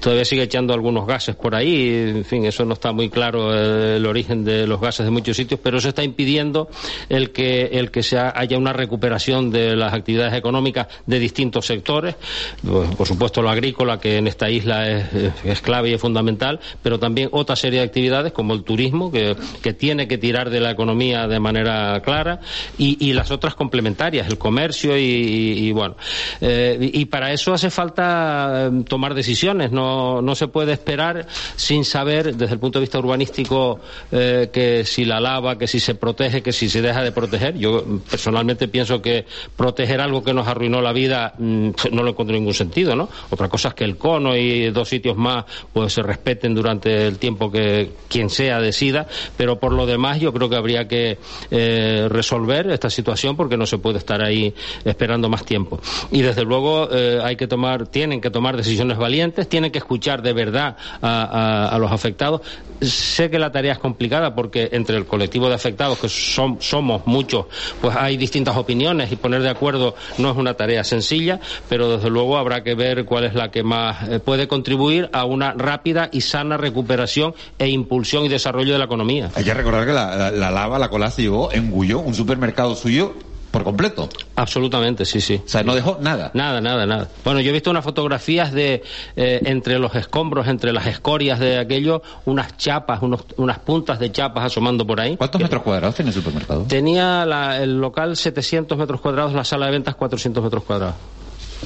todavía 0.01 0.25
sigue 0.25 0.43
echando 0.43 0.75
algunos 0.75 1.07
gases 1.07 1.37
por 1.37 1.55
ahí, 1.55 2.13
en 2.17 2.25
fin, 2.25 2.45
eso 2.45 2.65
no 2.65 2.75
está 2.75 2.93
muy 2.93 3.11
claro 3.11 3.55
eh, 3.55 3.97
el 3.97 4.07
origen 4.07 4.45
de 4.45 4.67
los 4.67 4.81
gases 4.81 5.07
de 5.07 5.11
muchos 5.11 5.37
sitios, 5.37 5.61
pero 5.63 5.79
eso 5.79 5.89
está 5.89 6.03
impidiendo 6.03 6.69
el 7.09 7.31
que, 7.31 7.67
el 7.73 7.91
que 7.91 8.03
sea, 8.03 8.33
haya 8.35 8.59
una 8.59 8.73
recuperación 8.73 9.51
de 9.51 9.77
las 9.77 9.93
actividades 9.93 10.35
económicas 10.35 10.89
de 11.07 11.19
distintos 11.19 11.67
sectores, 11.67 12.17
pues, 12.63 12.95
por 12.95 13.07
supuesto 13.07 13.43
lo 13.43 13.51
agrícola, 13.51 13.99
que 13.99 14.19
en 14.19 14.27
esta 14.27 14.51
isla 14.51 14.89
es, 14.89 15.61
clave 15.63 15.91
y 15.91 15.95
es 15.95 16.01
fundamental, 16.01 16.61
pero 16.83 16.99
también 16.99 17.29
otra 17.33 17.57
serie 17.57 17.81
de 17.81 17.87
actividades 17.87 18.33
como 18.33 18.55
el 18.55 18.63
turismo, 18.63 19.11
que, 19.11 19.37
tiene 19.79 20.09
que 20.09 20.17
tirar 20.17 20.51
de 20.51 20.61
la 20.61 20.71
economía 20.71 21.29
de 21.29 21.39
manera 21.39 22.01
clara, 22.03 22.41
y, 22.79 23.13
las 23.13 23.31
otras 23.31 23.55
complementarias, 23.55 24.29
el 24.29 24.39
comercio 24.39 24.97
y, 24.97 25.71
bueno. 25.73 25.97
Eh, 26.41 26.91
y 26.93 27.05
para 27.07 27.33
eso 27.33 27.53
hace 27.53 27.71
falta 27.71 28.69
eh, 28.69 28.85
tomar 28.89 29.15
decisiones, 29.15 29.73
no, 29.73 30.23
no 30.23 30.35
se 30.35 30.49
puede 30.49 30.73
esperar 30.73 31.27
sin 31.57 31.85
saber, 31.85 32.37
desde 32.37 32.55
el 32.55 32.61
punto 32.61 32.79
de 32.79 32.83
vista 32.83 32.99
urbanístico, 32.99 33.81
eh, 34.13 34.51
que 34.53 34.85
si 34.85 35.05
la 35.05 35.21
lava, 35.21 35.59
que 35.59 35.67
si 35.67 35.81
se 35.81 35.95
protege, 35.95 36.43
que 36.43 36.53
si 36.53 36.69
se 36.69 36.83
deja 36.83 37.03
de 37.03 37.13
proteger. 37.13 37.57
Yo 37.59 37.85
personalmente 38.11 38.69
pienso 38.69 39.01
que 39.03 39.27
proteger 39.57 40.01
algo 40.01 40.23
que 40.23 40.33
nos 40.33 40.47
arruinó 40.47 40.81
la 40.81 40.93
vida 40.93 41.35
mm, 41.39 41.71
no 41.93 42.03
lo 42.03 42.11
encuentro 42.11 42.37
ningún 42.37 42.55
sentido, 42.55 42.95
¿no? 42.95 43.09
Otra 43.31 43.49
cosa 43.49 43.69
es 43.69 43.75
que 43.75 43.85
el 43.85 43.97
cono 43.97 44.37
y 44.37 44.71
dos 44.71 44.89
sitios 44.89 45.17
más 45.17 45.45
pues 45.73 45.93
se 45.93 46.03
respeten 46.03 46.55
durante 46.55 47.07
el 47.07 47.19
tiempo 47.19 47.51
que 47.51 47.91
quien 48.09 48.31
sea 48.31 48.61
decida, 48.61 49.07
pero 49.37 49.59
por 49.59 49.73
lo 49.73 49.87
demás 49.87 50.21
yo 50.21 50.33
creo 50.33 50.49
que 50.49 50.57
habría 50.57 50.89
que 50.89 51.19
eh, 51.51 52.07
resolver 52.09 52.71
esta 52.71 52.91
situación 52.91 53.37
porque 53.37 53.57
no 53.57 53.67
se 53.67 53.79
puede 53.79 53.99
estar 53.99 54.23
ahí 54.23 54.55
esperando 54.85 55.29
más 55.29 55.45
tiempo. 55.45 55.81
Y 56.11 56.23
desde 56.23 56.45
luego 56.45 56.89
eh, 56.91 57.21
hay 57.23 57.37
que 57.37 57.47
tomar, 57.47 57.87
tienen 57.87 58.21
que 58.21 58.31
tomar 58.31 58.57
decisiones 58.57 58.97
valientes, 58.99 59.49
tienen 59.49 59.71
que 59.71 59.79
escuchar 59.79 60.23
de 60.23 60.33
verdad 60.33 60.77
a, 61.03 61.77
los 61.81 61.93
afectados. 61.93 62.41
Sé 62.81 63.31
que 63.31 63.39
la 63.39 63.51
tarea 63.51 63.73
es 63.73 63.79
complicada 63.79 64.35
porque 64.35 64.69
entre 64.73 64.97
el 64.97 65.05
colectivo 65.05 65.49
de 65.49 65.55
afectados, 65.55 65.99
que 65.99 66.09
son, 66.09 66.59
somos 66.61 67.07
muchos, 67.07 67.47
pues 67.81 67.97
hay 67.97 68.17
distintas 68.17 68.57
opiniones 68.57 69.11
y 69.11 69.17
poner 69.17 69.43
de 69.43 69.51
acuerdo 69.51 69.95
no 70.19 70.31
es 70.31 70.37
una 70.37 70.55
tarea 70.55 70.85
sencilla, 70.85 71.41
pero 71.69 71.97
desde 71.97 72.09
luego 72.09 72.39
habrá 72.39 72.63
que 72.63 72.75
ver 72.75 73.05
cuál 73.05 73.25
es 73.25 73.35
la 73.35 73.51
que 73.51 73.63
más 73.63 74.09
eh, 74.09 74.21
puede 74.21 74.49
contribuir 74.49 75.11
a 75.13 75.25
una 75.25 75.53
rápida 75.53 76.09
y 76.13 76.21
sana 76.21 76.57
recuperación 76.57 77.35
e 77.59 77.69
impulsión 77.69 78.25
y 78.25 78.29
desarrollo 78.29 78.73
de 78.73 78.79
la 78.79 78.85
economía. 78.85 79.31
Hay 79.35 79.45
que 79.45 79.55
recordar 79.55 79.87
que 79.87 79.93
la, 79.93 80.31
lava, 80.31 80.79
la 80.79 80.89
cola 80.89 81.11
se 81.11 81.23
llevó, 81.23 81.53
engulló 81.53 82.01
un 82.01 82.15
supermercado 82.15 82.75
suyo 82.75 83.15
por 83.51 83.65
completo. 83.65 84.09
Absolutamente, 84.37 85.05
sí, 85.05 85.21
sí. 85.21 85.41
O 85.45 85.49
sea, 85.49 85.63
no 85.63 85.75
dejó 85.75 85.99
nada. 86.01 86.31
Nada, 86.35 86.61
nada, 86.61 86.87
nada. 86.87 87.09
Bueno, 87.25 87.41
yo 87.41 87.51
he 87.51 87.53
visto 87.53 87.71
unas 87.71 87.85
fotografías 87.85 88.53
de 88.53 88.83
eh, 89.17 89.41
entre 89.45 89.79
los 89.79 89.95
escombros, 89.95 90.47
entre 90.49 90.73
las 90.73 90.87
escorias 90.87 91.39
de 91.39 91.59
aquello, 91.59 92.03
unas 92.25 92.57
chapas, 92.57 93.03
unos, 93.03 93.25
unas 93.37 93.59
puntas 93.61 93.99
de 93.99 94.13
chapas 94.13 94.45
asomando 94.45 94.87
por 94.87 95.01
ahí. 95.01 95.17
¿Cuántos 95.17 95.41
metros 95.41 95.63
cuadrados 95.63 95.95
tenía 95.95 96.11
el 96.11 96.15
supermercado? 96.15 96.65
Tenía 96.69 97.59
el 97.61 97.81
local 97.81 98.17
700 98.17 98.77
metros 98.77 99.01
cuadrados, 99.01 99.33
la 99.33 99.45
sala 99.45 99.67
de 99.67 99.73
ventas 99.73 99.95
400 99.95 100.43
metros 100.43 100.65
cuadrados. 100.65 100.97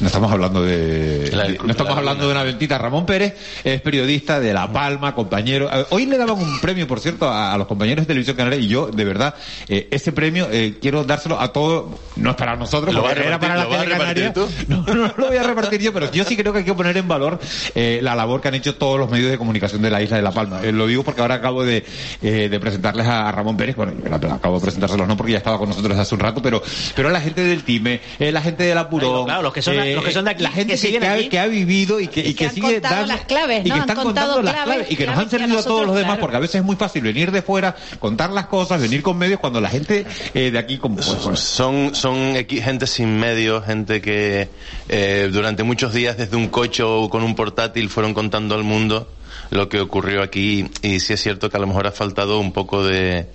No 0.00 0.06
estamos 0.06 0.32
hablando 0.32 0.62
de, 0.62 1.30
no 1.62 1.70
estamos 1.70 1.96
hablando 1.96 2.26
de 2.26 2.32
una 2.32 2.42
ventita. 2.42 2.78
Ramón 2.78 3.04
Pérez 3.04 3.34
es 3.62 3.80
periodista 3.82 4.40
de 4.40 4.52
La 4.52 4.72
Palma, 4.72 5.14
compañero. 5.14 5.68
Hoy 5.90 6.06
le 6.06 6.16
daban 6.16 6.38
un 6.38 6.60
premio, 6.60 6.86
por 6.86 6.98
cierto, 6.98 7.30
a, 7.30 7.56
los 7.58 7.66
compañeros 7.66 8.04
de 8.04 8.06
Televisión 8.06 8.36
Canaria 8.36 8.58
y 8.58 8.68
yo, 8.68 8.86
de 8.86 9.04
verdad, 9.04 9.34
eh, 9.68 9.88
ese 9.90 10.12
premio 10.12 10.48
eh, 10.50 10.78
quiero 10.80 11.04
dárselo 11.04 11.38
a 11.38 11.52
todos, 11.52 11.90
no 12.16 12.30
es 12.30 12.36
para 12.36 12.56
nosotros, 12.56 12.94
era 12.94 13.38
para 13.38 13.56
la 13.56 13.68
tele 13.68 13.90
Canaria. 13.90 14.32
No, 14.66 14.82
no, 14.86 15.12
lo 15.16 15.28
voy 15.28 15.36
a 15.36 15.42
repartir 15.42 15.80
yo, 15.80 15.92
pero 15.92 16.10
yo 16.10 16.24
sí 16.24 16.36
creo 16.36 16.52
que 16.52 16.60
hay 16.60 16.64
que 16.64 16.74
poner 16.74 16.96
en 16.96 17.06
valor 17.06 17.38
eh, 17.74 18.00
la 18.02 18.14
labor 18.14 18.40
que 18.40 18.48
han 18.48 18.54
hecho 18.54 18.76
todos 18.76 18.98
los 18.98 19.10
medios 19.10 19.30
de 19.30 19.38
comunicación 19.38 19.82
de 19.82 19.90
la 19.90 20.00
isla 20.00 20.16
de 20.16 20.22
La 20.22 20.32
Palma. 20.32 20.62
lo 20.62 20.86
digo 20.86 21.02
porque 21.04 21.20
ahora 21.20 21.36
acabo 21.36 21.64
de, 21.64 21.84
de 22.20 22.60
presentarles 22.60 23.06
a, 23.06 23.30
Ramón 23.30 23.56
Pérez, 23.56 23.76
bueno, 23.76 23.92
acabo 24.32 24.56
de 24.56 24.62
presentárselos 24.62 25.06
no 25.06 25.16
porque 25.16 25.32
ya 25.32 25.38
estaba 25.38 25.58
con 25.58 25.68
nosotros 25.68 25.98
hace 25.98 26.14
un 26.14 26.20
rato, 26.20 26.40
pero, 26.42 26.62
pero 26.96 27.10
la 27.10 27.20
gente 27.20 27.42
del 27.42 27.62
Time, 27.62 28.00
la 28.18 28.40
gente 28.40 28.64
de 28.64 28.74
la 28.74 28.88
Purón, 28.88 29.26
claro, 29.26 29.42
los 29.42 29.52
que 29.52 29.62
son 29.62 29.81
los 29.84 30.04
que 30.04 30.12
son 30.12 30.24
de 30.24 30.30
aquí, 30.32 30.42
la 30.42 30.50
gente 30.50 30.76
que, 31.28 31.38
ha, 31.38 31.46
vivido 31.46 32.00
y 32.00 32.08
que, 32.08 32.20
y 32.20 32.34
que, 32.34 32.50
sigue 32.50 32.80
dando 32.80 33.06
las 33.06 33.24
claves, 33.24 33.64
y 33.64 33.70
que 33.70 33.78
están 33.78 33.96
contando 33.96 34.42
las 34.42 34.54
claves 34.64 34.90
y 34.90 34.96
que 34.96 35.06
nos 35.06 35.18
han 35.18 35.30
servido 35.30 35.58
a, 35.58 35.62
todos 35.62 35.86
los 35.86 35.96
demás 35.96 36.18
porque 36.18 36.36
a 36.36 36.40
veces 36.40 36.56
es 36.56 36.64
muy 36.64 36.76
fácil 36.76 37.02
venir 37.02 37.30
de 37.30 37.42
fuera, 37.42 37.76
contar 37.98 38.30
las 38.30 38.46
cosas, 38.46 38.80
venir 38.80 39.02
con 39.02 39.18
medios 39.18 39.40
cuando 39.40 39.60
la 39.60 39.68
gente 39.68 40.06
eh, 40.34 40.50
de 40.50 40.58
aquí 40.58 40.78
como, 40.78 40.96
pues, 40.96 41.40
son 41.40 41.94
son 41.94 42.34
gente 42.48 42.86
sin 42.86 43.18
medios, 43.18 43.64
gente 43.64 44.00
que 44.00 44.48
eh, 44.88 45.28
durante 45.32 45.62
muchos 45.62 45.92
días 45.92 46.16
desde 46.16 46.36
un 46.36 46.48
coche 46.48 46.82
o 46.82 47.08
con 47.08 47.22
un 47.22 47.34
portátil 47.34 47.88
fueron 47.88 48.14
contando 48.14 48.54
al 48.54 48.64
mundo 48.64 49.08
lo 49.50 49.68
que 49.68 49.80
ocurrió 49.80 50.22
aquí. 50.22 50.66
Y 50.82 51.00
sí 51.00 51.12
es 51.12 51.22
cierto 51.22 51.50
que 51.50 51.56
a 51.56 51.60
lo 51.60 51.66
mejor 51.66 51.86
ha 51.86 51.92
faltado 51.92 52.38
un 52.40 52.52
poco 52.52 52.84
de 52.84 53.26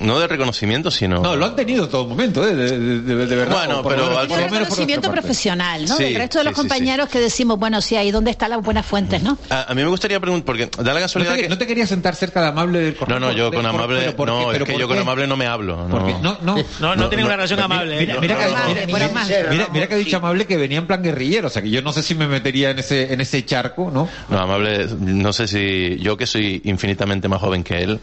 no 0.00 0.18
de 0.18 0.26
reconocimiento, 0.28 0.90
sino... 0.90 1.20
No, 1.20 1.36
lo 1.36 1.46
han 1.46 1.56
tenido 1.56 1.84
en 1.84 1.90
todo 1.90 2.06
momento, 2.06 2.46
¿eh? 2.46 2.54
de, 2.54 3.36
verdad. 3.36 3.56
Bueno, 3.56 3.82
pero 3.82 4.18
al 4.18 4.28
reconocimiento 4.28 5.10
profesional, 5.10 5.86
¿no? 5.86 5.98
el 5.98 6.14
resto 6.14 6.38
de 6.38 6.44
los 6.44 6.54
compañeros 6.54 7.08
que 7.08 7.20
decimos, 7.20 7.58
bueno, 7.58 7.80
sí, 7.80 7.96
ahí 7.96 8.10
donde 8.10 8.30
están 8.30 8.50
las 8.50 8.62
buenas 8.62 8.84
fuentes, 8.84 9.22
¿no? 9.22 9.38
A, 9.50 9.72
mí 9.74 9.82
me 9.82 9.88
gustaría 9.88 10.20
preguntar, 10.20 10.44
porque 10.44 10.70
da 10.82 10.92
la 10.92 11.00
casualidad 11.00 11.32
no 11.32 11.36
te, 11.36 11.42
que... 11.42 11.48
No 11.48 11.58
te 11.58 11.66
quería 11.66 11.86
sentar 11.86 12.14
cerca 12.14 12.42
de 12.42 12.48
Amable 12.48 12.80
del 12.80 12.96
No, 13.08 13.18
no, 13.18 13.32
yo 13.32 13.50
con 13.50 13.64
Amable... 13.64 14.14
no, 14.16 14.52
es 14.52 14.62
que 14.62 14.78
yo 14.78 14.88
con 14.88 14.98
Amable 14.98 15.26
no 15.26 15.36
me 15.36 15.46
hablo. 15.46 15.88
No, 15.88 16.00
no, 16.00 16.38
no, 16.42 16.56
no, 16.80 16.96
no, 16.96 17.08
tiene 17.08 17.24
una 17.24 17.36
relación 17.36 17.60
amable. 17.60 18.00
Mira, 18.00 18.20
mira, 18.20 19.88
que 19.88 19.94
ha 19.94 19.98
dicho 19.98 20.18
Amable 20.18 20.46
que 20.46 20.56
venía 20.56 20.78
en 20.78 20.86
plan 20.86 21.02
guerrillero, 21.02 21.46
o 21.46 21.50
sea 21.50 21.62
que 21.62 21.70
yo 21.70 21.82
no 21.82 21.92
sé 21.92 22.02
si 22.02 22.14
me 22.14 22.28
metería 22.28 22.70
en 22.70 22.78
ese, 22.78 23.12
en 23.12 23.20
ese 23.20 23.44
charco, 23.44 23.90
¿no? 23.92 24.08
No, 24.28 24.38
Amable, 24.38 24.86
no 24.98 25.32
sé 25.32 25.46
si... 25.46 25.96
Yo 25.98 26.16
que 26.16 26.26
soy 26.26 26.60
infinitamente 26.64 27.28
más 27.28 27.40
joven 27.40 27.64
que 27.64 27.82
él, 27.82 28.00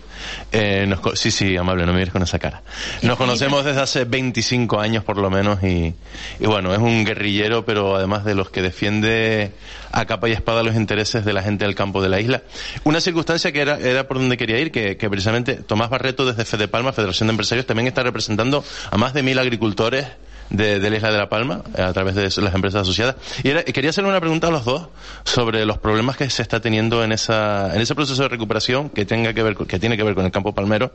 eh, 0.52 0.94
sí, 1.16 1.32
sí, 1.32 1.43
Amable, 1.58 1.86
no 1.86 1.94
me 1.94 2.04
con 2.08 2.24
esa 2.24 2.40
cara. 2.40 2.62
Nos 3.02 3.18
conocemos 3.18 3.66
desde 3.66 3.82
hace 3.82 4.06
25 4.06 4.80
años 4.80 5.04
por 5.04 5.18
lo 5.18 5.30
menos 5.30 5.64
y, 5.64 5.94
bueno, 6.40 6.74
es 6.74 6.80
un 6.80 7.06
guerrillero, 7.06 7.66
pero 7.66 7.96
además 7.96 8.26
de 8.26 8.36
los 8.36 8.50
que 8.50 8.62
defiende 8.62 9.52
a 9.92 10.06
capa 10.06 10.30
y 10.30 10.32
espada 10.32 10.64
los 10.64 10.76
intereses 10.76 11.26
de 11.26 11.34
la 11.34 11.44
gente 11.44 11.66
del 11.66 11.76
campo 11.76 12.02
de 12.02 12.10
la 12.10 12.20
isla. 12.20 12.44
Una 12.84 13.00
circunstancia 13.00 13.52
que 13.52 13.62
era, 13.62 13.78
era 13.78 14.08
por 14.08 14.18
donde 14.18 14.38
quería 14.38 14.60
ir, 14.60 14.72
que, 14.72 14.96
precisamente 15.10 15.56
Tomás 15.56 15.90
Barreto 15.90 16.26
desde 16.26 16.46
Fede 16.46 16.68
Palma, 16.68 16.94
Federación 16.94 17.28
de 17.28 17.32
Empresarios, 17.32 17.66
también 17.66 17.88
está 17.88 18.04
representando 18.04 18.64
a 18.90 18.98
más 18.98 19.14
de 19.14 19.24
mil 19.24 19.38
agricultores 19.40 20.08
de, 20.50 20.80
la 20.90 20.96
isla 20.96 21.12
de 21.12 21.18
La 21.18 21.30
Palma 21.30 21.64
a 21.78 21.94
través 21.94 22.16
de 22.16 22.24
las 22.42 22.56
empresas 22.56 22.82
asociadas. 22.82 23.16
Y 23.44 23.52
quería 23.72 23.90
hacerle 23.90 24.10
una 24.10 24.20
pregunta 24.20 24.48
a 24.48 24.52
los 24.52 24.66
dos 24.66 24.88
sobre 25.24 25.66
los 25.66 25.78
problemas 25.78 26.18
que 26.18 26.30
se 26.30 26.42
está 26.42 26.60
teniendo 26.60 27.04
en 27.04 27.12
esa 27.12 27.74
en 27.74 27.82
ese 27.82 27.96
proceso 27.96 28.22
de 28.24 28.30
recuperación 28.30 28.90
que 28.90 29.06
tenga 29.06 29.34
que 29.34 29.44
ver 29.44 29.56
que 29.56 29.80
tiene 29.80 29.98
que 29.98 30.04
ver 30.04 30.16
con 30.16 30.26
el 30.26 30.32
campo 30.32 30.54
palmero. 30.54 30.94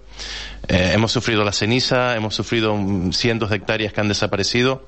Eh, 0.69 0.93
hemos 0.95 1.13
sufrido 1.13 1.45
la 1.45 1.53
ceniza, 1.53 2.17
hemos 2.17 2.35
sufrido 2.35 2.77
cientos 3.13 3.51
de 3.51 3.57
hectáreas 3.57 3.93
que 3.93 4.01
han 4.01 4.09
desaparecido 4.09 4.83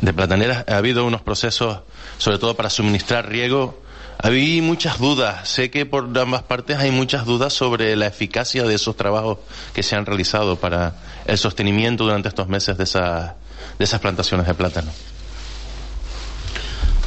de 0.00 0.12
plataneras. 0.12 0.64
Ha 0.68 0.76
habido 0.76 1.04
unos 1.04 1.22
procesos, 1.22 1.80
sobre 2.18 2.38
todo 2.38 2.54
para 2.54 2.70
suministrar 2.70 3.28
riego. 3.28 3.82
Había 4.22 4.62
muchas 4.62 4.98
dudas. 4.98 5.48
Sé 5.48 5.70
que 5.70 5.86
por 5.86 6.06
ambas 6.18 6.42
partes 6.42 6.78
hay 6.78 6.90
muchas 6.90 7.24
dudas 7.24 7.52
sobre 7.52 7.96
la 7.96 8.06
eficacia 8.06 8.64
de 8.64 8.74
esos 8.74 8.96
trabajos 8.96 9.38
que 9.72 9.82
se 9.82 9.96
han 9.96 10.04
realizado 10.04 10.56
para 10.56 10.94
el 11.24 11.38
sostenimiento 11.38 12.04
durante 12.04 12.28
estos 12.28 12.48
meses 12.48 12.76
de, 12.76 12.84
de 12.84 13.84
esas 13.84 14.00
plantaciones 14.00 14.46
de 14.46 14.54
plátano. 14.54 14.92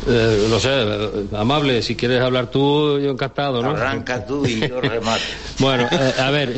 Eh, 0.06 0.48
no 0.50 0.60
sé, 0.60 0.70
eh, 0.72 1.26
amable, 1.34 1.82
si 1.82 1.96
quieres 1.96 2.22
hablar 2.22 2.48
tú, 2.48 3.00
yo 3.00 3.12
encantado, 3.12 3.62
¿no? 3.62 3.72
Arranca 3.72 4.26
tú 4.26 4.46
y 4.46 4.68
yo 4.68 4.82
remato. 4.82 5.22
bueno, 5.60 5.88
eh, 5.92 6.14
a 6.20 6.30
ver, 6.30 6.50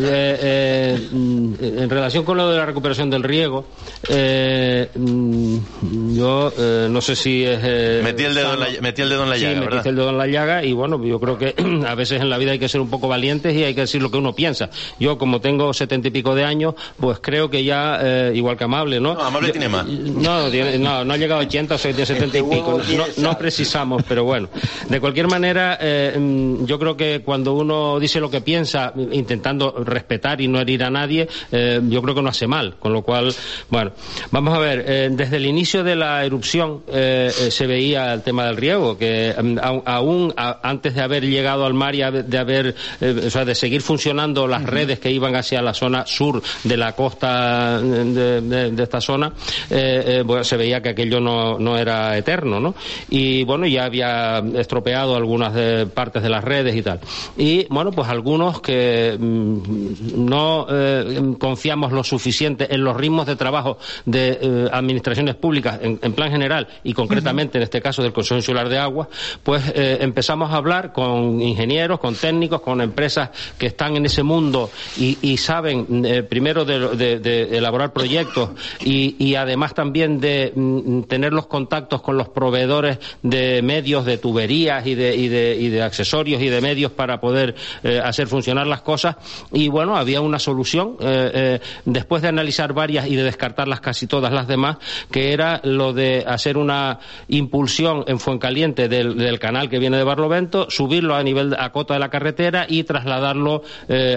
mm, 1.11 1.53
en 1.59 1.89
relación 1.89 2.23
con 2.23 2.37
lo 2.37 2.49
de 2.49 2.57
la 2.57 2.65
recuperación 2.65 3.09
del 3.09 3.23
riego, 3.23 3.65
mm, 4.09 6.15
yo 6.15 6.51
no 6.89 7.01
sé 7.01 7.15
si 7.15 7.43
es... 7.43 7.61
metí, 8.03 8.23
el 8.23 8.33
dedo 8.33 8.53
en 8.53 8.59
la, 8.59 8.67
metí 8.81 9.01
el 9.01 9.09
dedo 9.09 9.23
en 9.23 9.29
la 9.29 9.37
llaga, 9.37 9.61
sí, 9.61 9.75
metí 9.75 9.89
el 9.89 9.95
dedo 9.95 10.09
en 10.09 10.17
la 10.17 10.27
llaga 10.27 10.63
y 10.63 10.73
bueno, 10.73 11.03
yo 11.03 11.19
creo 11.19 11.37
que 11.37 11.55
a 11.87 11.95
veces 11.95 12.21
en 12.21 12.29
la 12.29 12.37
vida 12.37 12.51
hay 12.51 12.59
que 12.59 12.69
ser 12.69 12.81
un 12.81 12.89
poco 12.89 13.07
valientes 13.07 13.55
y 13.55 13.63
hay 13.63 13.75
que 13.75 13.81
decir 13.81 14.01
lo 14.01 14.09
que 14.09 14.17
uno 14.17 14.33
piensa. 14.33 14.69
Yo, 14.99 15.17
como 15.17 15.41
tengo 15.41 15.73
setenta 15.73 16.07
y 16.07 16.11
pico 16.11 16.33
de 16.33 16.43
años, 16.43 16.75
pues 16.97 17.19
creo 17.21 17.49
que 17.49 17.63
ya, 17.63 18.31
igual 18.33 18.57
que 18.57 18.65
Amable, 18.65 18.99
¿no? 18.99 19.13
No, 19.13 19.21
Amable 19.21 19.51
tiene 19.51 19.69
más. 19.69 19.85
No, 19.85 20.49
no, 20.49 21.05
no, 21.05 21.13
ha 21.13 21.17
llegado 21.17 21.41
a 21.41 21.43
80, 21.43 21.75
o 21.75 21.77
sea, 21.77 21.91
tiene 21.91 22.07
70 22.07 22.37
y 22.39 22.43
pico. 22.43 22.81
no 23.17 23.34
precisamos, 23.37 24.03
pero 24.07 24.23
bueno. 24.23 24.49
De 24.89 24.99
cualquier 24.99 25.27
manera, 25.27 25.77
eh, 25.81 26.15
mm, 26.17 26.65
yo 26.65 26.79
creo 26.79 26.95
que 26.95 27.21
cuando 27.21 27.53
uno 27.53 27.99
dice 27.99 28.19
lo 28.19 28.29
que 28.29 28.41
piensa, 28.41 28.93
intentando 29.11 29.83
respetar 29.83 30.41
y 30.41 30.47
no 30.47 30.59
herir 30.59 30.83
a 30.83 30.89
nadie, 30.89 31.27
eh, 31.51 31.81
yo 31.83 32.01
creo 32.01 32.15
que 32.15 32.21
no 32.21 32.29
hace 32.29 32.47
mal. 32.47 32.75
Con 32.79 32.93
lo 32.93 33.01
cual, 33.01 33.33
bueno, 33.69 33.91
vamos 34.31 34.55
a 34.55 34.59
ver, 34.59 34.85
eh, 34.87 35.09
desde 35.11 35.37
el 35.37 35.45
inicio 35.45 35.83
de 35.83 35.95
la 35.95 36.23
erupción 36.25 36.83
se 36.85 37.67
veía 37.67 38.13
el 38.13 38.21
tema 38.21 38.45
del 38.45 38.57
riego, 38.57 38.97
que 38.97 39.33
mm, 39.41 39.57
aún 39.85 40.33
antes 40.35 40.95
de 40.95 41.01
haber 41.01 41.25
llegado 41.25 41.65
al 41.65 41.73
mar 41.73 41.95
y 41.95 41.99
de 41.99 42.37
haber, 42.37 42.75
o 43.01 43.29
sea, 43.29 43.45
de 43.45 43.55
seguir 43.55 43.81
funcionando 43.81 44.47
las 44.47 44.63
redes 44.63 44.99
que 44.99 45.11
iban 45.11 45.35
hacia 45.35 45.61
la 45.61 45.73
zona 45.73 46.05
sur 46.05 46.41
de 46.63 46.77
la 46.77 46.93
costa 46.93 47.81
de, 47.81 48.73
esta 48.77 49.01
zona, 49.01 49.33
se 49.69 50.57
veía 50.57 50.81
que 50.81 50.89
aquello 50.89 51.19
no, 51.19 51.59
no 51.59 51.77
era 51.77 52.17
eterno, 52.17 52.59
¿no? 52.59 52.75
y 53.09 53.14
bueno, 53.45 53.65
ya 53.67 53.85
había 53.85 54.43
estropeado 54.55 55.15
algunas 55.15 55.53
partes 55.89 56.21
de 56.23 56.29
las 56.29 56.43
redes 56.43 56.75
y 56.75 56.81
tal. 56.81 56.99
Y 57.37 57.65
bueno, 57.69 57.91
pues 57.91 58.07
algunos 58.09 58.61
que 58.61 59.17
mm, 59.19 60.25
no 60.25 60.65
eh, 60.69 61.35
confiamos 61.39 61.91
lo 61.91 62.03
suficiente 62.03 62.73
en 62.73 62.83
los 62.83 62.95
ritmos 62.95 63.25
de 63.25 63.35
trabajo 63.35 63.77
de 64.05 64.39
eh, 64.41 64.69
administraciones 64.71 65.35
públicas 65.35 65.79
en, 65.81 66.13
plan 66.13 66.31
general 66.31 66.67
y 66.83 66.93
concretamente 66.93 67.57
en 67.57 67.63
este 67.63 67.81
caso 67.81 68.01
del 68.01 68.13
Consejo 68.13 68.37
Insular 68.37 68.69
de 68.69 68.77
Agua, 68.77 69.09
pues 69.43 69.63
eh, 69.75 69.97
empezamos 70.01 70.51
a 70.51 70.55
hablar 70.55 70.93
con 70.93 71.41
ingenieros, 71.41 71.99
con 71.99 72.15
técnicos, 72.15 72.61
con 72.61 72.81
empresas 72.81 73.29
que 73.57 73.67
están 73.67 73.95
en 73.95 74.05
ese 74.05 74.23
mundo 74.23 74.69
y, 74.97 75.35
saben 75.37 76.25
primero 76.29 76.63
de, 76.63 77.49
elaborar 77.51 77.91
proyectos 77.91 78.51
y, 78.79 79.15
y 79.19 79.35
además 79.35 79.73
también 79.73 80.19
de 80.19 80.53
mm, 80.55 81.01
tener 81.03 81.33
los 81.33 81.47
contactos 81.47 82.01
con 82.01 82.17
los 82.17 82.29
proveedores 82.29 82.99
de 83.21 83.61
medios, 83.61 84.05
de 84.05 84.17
tuberías 84.17 84.85
y 84.85 84.95
de, 84.95 85.15
y 85.15 85.27
de, 85.27 85.55
y 85.55 85.69
de 85.69 85.81
accesorios 85.81 86.41
y 86.41 86.49
de 86.49 86.61
medios 86.61 86.91
para 86.91 87.19
poder 87.19 87.55
eh, 87.83 88.01
hacer 88.03 88.27
funcionar 88.27 88.67
las 88.67 88.81
cosas. 88.81 89.15
Y 89.51 89.67
bueno, 89.67 89.95
había 89.95 90.21
una 90.21 90.39
solución, 90.39 90.97
eh, 90.99 91.31
eh, 91.33 91.59
después 91.85 92.21
de 92.21 92.29
analizar 92.29 92.73
varias 92.73 93.07
y 93.07 93.15
de 93.15 93.23
descartarlas 93.23 93.81
casi 93.81 94.07
todas 94.07 94.33
las 94.33 94.47
demás, 94.47 94.77
que 95.11 95.33
era 95.33 95.61
lo 95.63 95.93
de 95.93 96.23
hacer 96.27 96.57
una 96.57 96.99
impulsión 97.27 98.03
en 98.07 98.19
Fuencaliente 98.19 98.87
del, 98.87 99.17
del 99.17 99.39
canal 99.39 99.69
que 99.69 99.79
viene 99.79 99.97
de 99.97 100.03
Barlovento, 100.03 100.69
subirlo 100.69 101.15
a 101.15 101.23
nivel 101.23 101.55
a 101.57 101.71
cota 101.71 101.93
de 101.93 101.99
la 101.99 102.09
carretera 102.09 102.65
y 102.67 102.83
trasladarlo 102.83 103.63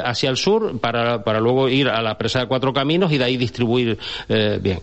hacia 0.04 0.30
el 0.30 0.37
sur 0.37 0.80
para, 0.80 1.23
para, 1.23 1.40
luego 1.40 1.68
ir 1.68 1.88
a 1.88 2.00
la 2.02 2.16
presa 2.16 2.40
de 2.40 2.47
Cuatro 2.47 2.73
Caminos 2.73 3.12
y 3.12 3.18
de 3.18 3.25
ahí 3.25 3.37
distribuir 3.37 3.99
bien. 4.61 4.80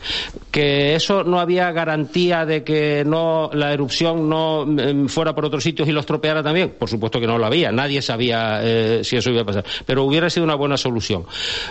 Que 0.52 0.96
eso 0.96 1.24
no 1.24 1.40
había 1.40 1.72
garantía 1.72 2.46
de 2.46 2.64
que 2.64 3.04
no 3.06 3.50
la 3.54 3.74
erupción 3.74 3.95
no 4.04 4.64
em, 4.64 5.08
fuera 5.08 5.34
por 5.34 5.46
otros 5.46 5.64
sitios 5.64 5.88
y 5.88 5.92
los 5.92 6.06
tropeara 6.06 6.44
también? 6.44 6.76
Por 6.78 6.90
supuesto 6.90 7.20
que 7.20 7.28
no 7.28 7.38
lo 7.38 7.46
había, 7.46 7.72
nadie 7.72 8.02
sabía 8.02 8.60
eh, 8.62 9.02
si 9.04 9.18
eso 9.18 9.30
iba 9.30 9.42
a 9.42 9.46
pasar, 9.46 9.66
pero 9.86 10.04
hubiera 10.04 10.30
sido 10.30 10.44
una 10.44 10.56
buena 10.56 10.78
solución. 10.78 11.26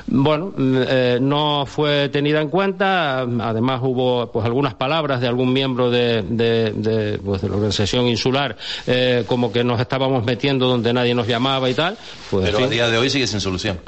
Bueno, 0.07 0.53
mm, 0.57 0.77
eh, 0.89 1.19
no 1.21 1.67
fue 1.67 2.09
tenida 2.09 2.41
en 2.41 2.49
cuenta, 2.49 3.21
además 3.21 3.81
hubo 3.83 4.31
pues 4.31 4.45
algunas 4.45 4.75
palabras 4.75 5.21
de 5.21 5.29
algún 5.29 5.53
miembro 5.53 5.91
de, 5.91 6.23
de, 6.23 7.19
pues, 7.25 7.43
de 7.43 7.49
la 7.49 7.55
organización 7.57 8.07
insular, 8.07 8.57
eh, 8.87 9.25
como 9.27 9.53
que 9.53 9.65
nos 9.65 9.81
estábamos 9.81 10.25
metiendo 10.25 10.67
donde 10.67 10.93
nadie 10.93 11.15
nos 11.15 11.27
llamaba 11.27 11.69
y 11.71 11.75
tal. 11.75 11.97
Pues, 12.31 12.47
pero 12.47 12.65
a 12.65 12.69
día 12.69 12.89
de 12.89 12.99
hoy 12.99 13.11
sigue 13.11 13.27
sin 13.27 13.41
solución 13.41 13.79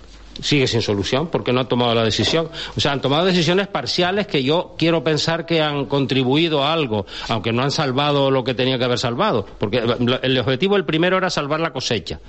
sigue 0.40 0.66
sin 0.66 0.82
solución 0.82 1.28
porque 1.28 1.52
no 1.52 1.60
han 1.60 1.68
tomado 1.68 1.94
la 1.94 2.04
decisión. 2.04 2.48
O 2.76 2.80
sea, 2.80 2.92
han 2.92 3.00
tomado 3.00 3.26
decisiones 3.26 3.68
parciales 3.68 4.26
que 4.26 4.42
yo 4.42 4.74
quiero 4.78 5.02
pensar 5.02 5.46
que 5.46 5.60
han 5.60 5.86
contribuido 5.86 6.62
a 6.62 6.72
algo, 6.72 7.06
aunque 7.28 7.52
no 7.52 7.62
han 7.62 7.70
salvado 7.70 8.30
lo 8.30 8.44
que 8.44 8.54
tenía 8.54 8.78
que 8.78 8.84
haber 8.84 8.98
salvado. 8.98 9.46
Porque 9.58 9.82
el 10.22 10.38
objetivo, 10.38 10.76
el 10.76 10.84
primero, 10.84 11.16
era 11.16 11.30
salvar 11.30 11.60
la 11.60 11.72
cosecha 11.72 12.20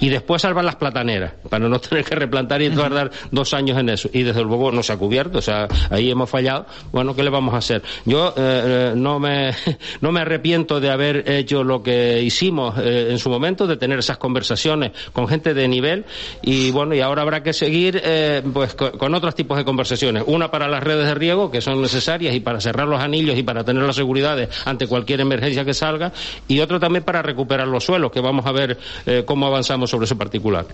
y 0.00 0.08
después 0.08 0.42
salvar 0.42 0.64
las 0.64 0.76
plataneras, 0.76 1.34
para 1.48 1.68
no 1.68 1.78
tener 1.80 2.04
que 2.04 2.14
replantar 2.14 2.62
y 2.62 2.70
tardar 2.70 3.10
dos 3.30 3.54
años 3.54 3.78
en 3.78 3.88
eso. 3.88 4.08
Y 4.12 4.22
desde 4.22 4.42
luego 4.42 4.72
no 4.72 4.82
se 4.82 4.92
ha 4.92 4.96
cubierto, 4.96 5.38
o 5.38 5.42
sea, 5.42 5.68
ahí 5.90 6.10
hemos 6.10 6.30
fallado. 6.30 6.66
Bueno, 6.92 7.14
¿qué 7.14 7.22
le 7.22 7.30
vamos 7.30 7.54
a 7.54 7.58
hacer? 7.58 7.82
Yo 8.04 8.28
eh, 8.28 8.32
eh, 8.36 8.92
no, 8.96 9.18
me, 9.18 9.52
no 10.00 10.12
me 10.12 10.20
arrepiento 10.20 10.80
de 10.80 10.90
haber 10.90 11.30
hecho 11.30 11.64
lo 11.64 11.82
que 11.82 12.22
hicimos 12.22 12.74
eh, 12.78 13.08
en 13.10 13.18
su 13.18 13.30
momento, 13.30 13.66
de 13.66 13.76
tener 13.76 13.98
esas 13.98 14.18
conversaciones 14.18 14.92
con 15.12 15.28
gente 15.28 15.54
de 15.54 15.68
nivel 15.68 16.04
y 16.42 16.70
bueno, 16.70 16.94
y 16.94 17.00
ahora 17.00 17.22
habrá 17.22 17.42
que 17.42 17.52
seguir 17.56 18.00
eh, 18.04 18.42
pues 18.52 18.74
con, 18.74 19.14
otros 19.14 19.34
tipos 19.34 19.56
de 19.56 19.64
conversaciones. 19.64 20.24
Una 20.26 20.50
para 20.50 20.68
las 20.68 20.82
redes 20.82 21.06
de 21.06 21.14
riego, 21.14 21.50
que 21.50 21.60
son 21.60 21.80
necesarias, 21.80 22.34
y 22.34 22.40
para 22.40 22.60
cerrar 22.60 22.86
los 22.86 23.00
anillos 23.00 23.38
y 23.38 23.42
para 23.42 23.64
tener 23.64 23.82
las 23.82 23.96
seguridades 23.96 24.48
ante 24.64 24.86
cualquier 24.86 25.20
emergencia 25.20 25.64
que 25.64 25.74
salga, 25.74 26.12
y 26.48 26.60
otro 26.60 26.78
también 26.78 27.04
para 27.04 27.22
recuperar 27.22 27.66
los 27.68 27.84
suelos, 27.84 28.12
que 28.12 28.20
vamos 28.20 28.46
a 28.46 28.52
ver 28.52 28.78
eh, 29.06 29.24
cómo 29.26 29.46
avanzamos 29.46 29.90
sobre 29.90 30.04
ese 30.06 30.16
particular. 30.16 30.66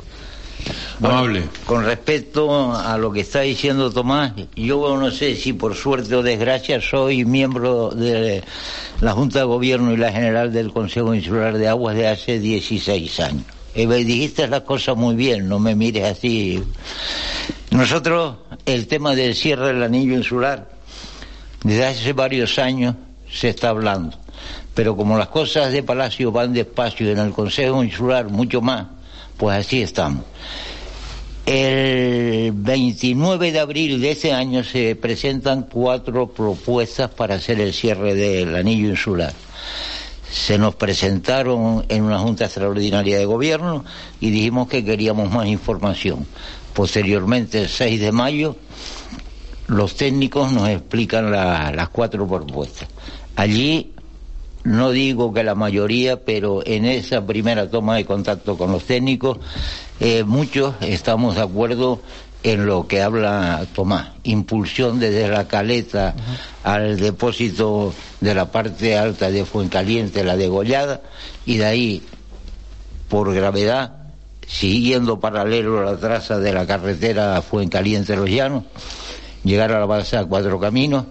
con 1.67 1.85
respecto 1.85 2.73
a 2.75 2.97
lo 2.99 3.11
que 3.13 3.21
está 3.21 3.41
diciendo 3.41 3.91
Tomás, 3.91 4.33
yo 4.55 4.97
no 4.97 5.11
sé 5.11 5.35
si 5.37 5.53
por 5.53 5.75
suerte 5.75 6.15
o 6.15 6.23
desgracia 6.23 6.81
soy 6.81 7.25
miembro 7.25 7.91
de 7.91 8.43
la 9.01 9.13
Junta 9.13 9.41
de 9.41 9.45
Gobierno 9.45 9.93
y 9.93 9.97
la 9.97 10.13
General 10.13 10.53
del 10.53 10.73
Consejo 10.73 11.15
Insular 11.15 11.59
de 11.59 11.69
Aguas 11.69 11.97
de 11.97 12.07
hace 12.07 12.39
16 12.39 13.21
años. 13.21 13.62
Y 13.75 13.87
dijiste 13.87 14.47
las 14.49 14.63
cosas 14.63 14.97
muy 14.97 15.15
bien, 15.15 15.49
no 15.49 15.59
me 15.59 15.75
mires 15.75 16.05
así. 16.05 16.63
Nosotros, 17.71 18.37
el 18.67 18.87
tema 18.87 19.15
del 19.15 19.35
cierre 19.35 19.69
del 19.69 19.83
anillo 19.83 20.15
insular, 20.15 20.69
desde 21.65 21.87
hace 21.87 22.13
varios 22.13 22.59
años 22.59 22.97
se 23.31 23.49
está 23.49 23.71
hablando. 23.71 24.19
Pero 24.75 24.97
como 24.97 25.17
las 25.17 25.29
cosas 25.29 25.73
de 25.73 25.83
Palacio 25.83 26.33
van 26.33 26.53
despacio 26.53 27.11
en 27.11 27.19
el 27.19 27.33
Consejo 27.33 27.83
Insular 27.83 28.29
mucho 28.29 28.61
más, 28.61 28.89
pues 29.39 29.67
así 29.67 29.83
estamos. 29.83 30.25
El 31.47 32.53
29 32.53 33.53
de 33.53 33.59
abril 33.59 34.01
de 34.01 34.13
ese 34.13 34.33
año 34.33 34.63
se 34.65 34.97
presentan 34.97 35.63
cuatro 35.63 36.29
propuestas 36.29 37.11
para 37.11 37.37
hacer 37.37 37.61
el 37.61 37.73
cierre 37.73 38.15
del 38.15 38.55
anillo 38.55 38.89
insular 38.89 39.33
se 40.33 40.57
nos 40.57 40.75
presentaron 40.75 41.85
en 41.91 42.05
una 42.05 42.19
junta 42.19 42.47
extraordinaria 42.47 43.19
de 43.19 43.27
gobierno 43.27 43.85
y 44.19 44.31
dijimos 44.31 44.67
que 44.67 44.83
queríamos 44.83 45.31
más 45.31 45.47
información. 45.47 46.27
Posteriormente, 46.73 47.61
el 47.61 47.69
6 47.69 48.01
de 48.01 48.13
mayo, 48.13 48.57
los 49.67 49.95
técnicos 49.95 50.51
nos 50.51 50.71
explican 50.71 51.31
las 51.31 51.89
cuatro 51.91 52.27
propuestas. 52.27 52.89
Allí 53.37 53.93
no 54.65 54.91
digo 54.91 55.35
que 55.35 55.45
la 55.45 55.55
mayoría, 55.55 56.25
pero 56.25 56.63
en 56.65 56.87
esa 56.87 57.27
primera 57.27 57.69
toma 57.69 57.97
de 57.97 58.07
contacto 58.07 58.57
con 58.57 58.73
los 58.73 58.85
técnicos, 58.85 59.39
eh, 60.01 60.25
muchos 60.25 60.75
estamos 60.81 61.35
de 61.35 61.43
acuerdo 61.43 62.01
en 62.43 62.67
lo 62.67 62.87
que 62.89 63.03
habla 63.03 63.65
Tomás, 63.75 64.11
impulsión 64.25 64.99
desde 64.99 65.29
la 65.29 65.47
caleta 65.47 66.15
al 66.65 66.99
depósito 66.99 67.95
de 68.21 68.35
la 68.35 68.51
parte 68.51 68.97
alta 68.97 69.31
de 69.31 69.45
Fuencaliente, 69.45 70.25
la 70.25 70.37
degollada, 70.37 71.03
y 71.47 71.59
de 71.59 71.65
ahí, 71.65 72.03
por 73.09 73.33
gravedad, 73.33 73.93
siguiendo 74.47 75.21
paralelo 75.21 75.81
a 75.81 75.93
la 75.93 75.99
traza 75.99 76.39
de 76.39 76.53
la 76.53 76.67
carretera 76.67 77.41
Fuencaliente-Los 77.43 78.29
Llanos, 78.29 78.65
llegar 79.45 79.73
a 79.73 79.79
la 79.79 79.87
base 79.87 80.17
a 80.17 80.25
Cuatro 80.25 80.59
Caminos, 80.59 81.05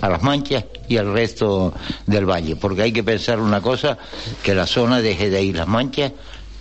a 0.00 0.08
las 0.08 0.22
manchas 0.22 0.64
y 0.88 0.96
al 0.96 1.12
resto 1.12 1.74
del 2.06 2.28
valle, 2.28 2.56
porque 2.56 2.82
hay 2.82 2.92
que 2.92 3.04
pensar 3.04 3.38
una 3.40 3.60
cosa, 3.60 3.98
que 4.42 4.54
la 4.54 4.66
zona 4.66 5.00
de 5.00 5.42
ir 5.42 5.56
las 5.56 5.68
manchas 5.68 6.12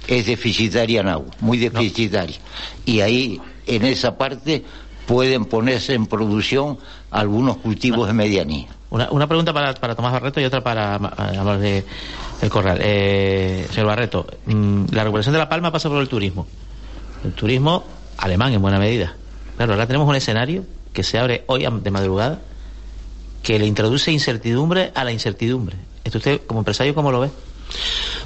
es 0.07 0.25
deficitaria 0.25 1.01
en 1.01 1.07
agua, 1.07 1.31
muy 1.39 1.57
deficitaria. 1.57 2.37
Y 2.85 3.01
ahí 3.01 3.41
en 3.75 3.85
esa 3.85 4.17
parte 4.17 4.63
pueden 5.05 5.45
ponerse 5.45 5.93
en 5.93 6.05
producción 6.05 6.77
algunos 7.09 7.57
cultivos 7.57 8.07
de 8.07 8.13
medianía. 8.13 8.67
Una, 8.89 9.27
pregunta 9.27 9.53
para, 9.53 9.73
para, 9.73 9.95
Tomás 9.95 10.11
Barreto 10.11 10.41
y 10.41 10.45
otra 10.45 10.61
para 10.61 10.95
hablar 10.95 11.59
de 11.59 11.85
el 12.41 12.49
corral. 12.49 12.79
Eh, 12.81 13.65
señor 13.71 13.87
Barreto, 13.87 14.27
mm, 14.45 14.85
la 14.91 15.03
recuperación 15.03 15.33
de 15.33 15.39
La 15.39 15.47
Palma 15.47 15.71
pasa 15.71 15.87
por 15.89 16.01
el 16.01 16.09
turismo. 16.09 16.45
El 17.23 17.33
turismo 17.33 17.85
alemán 18.17 18.53
en 18.53 18.61
buena 18.61 18.79
medida. 18.79 19.15
Claro, 19.55 19.73
ahora 19.73 19.87
tenemos 19.87 20.07
un 20.07 20.15
escenario 20.15 20.65
que 20.91 21.03
se 21.03 21.17
abre 21.17 21.43
hoy 21.47 21.65
de 21.81 21.91
madrugada 21.91 22.39
que 23.43 23.57
le 23.59 23.65
introduce 23.65 24.11
incertidumbre 24.11 24.91
a 24.93 25.03
la 25.03 25.11
incertidumbre. 25.11 25.77
¿Esto 26.03 26.17
usted, 26.17 26.41
como 26.45 26.59
empresario, 26.59 26.93
cómo 26.93 27.11
lo 27.11 27.21
ve? 27.21 27.29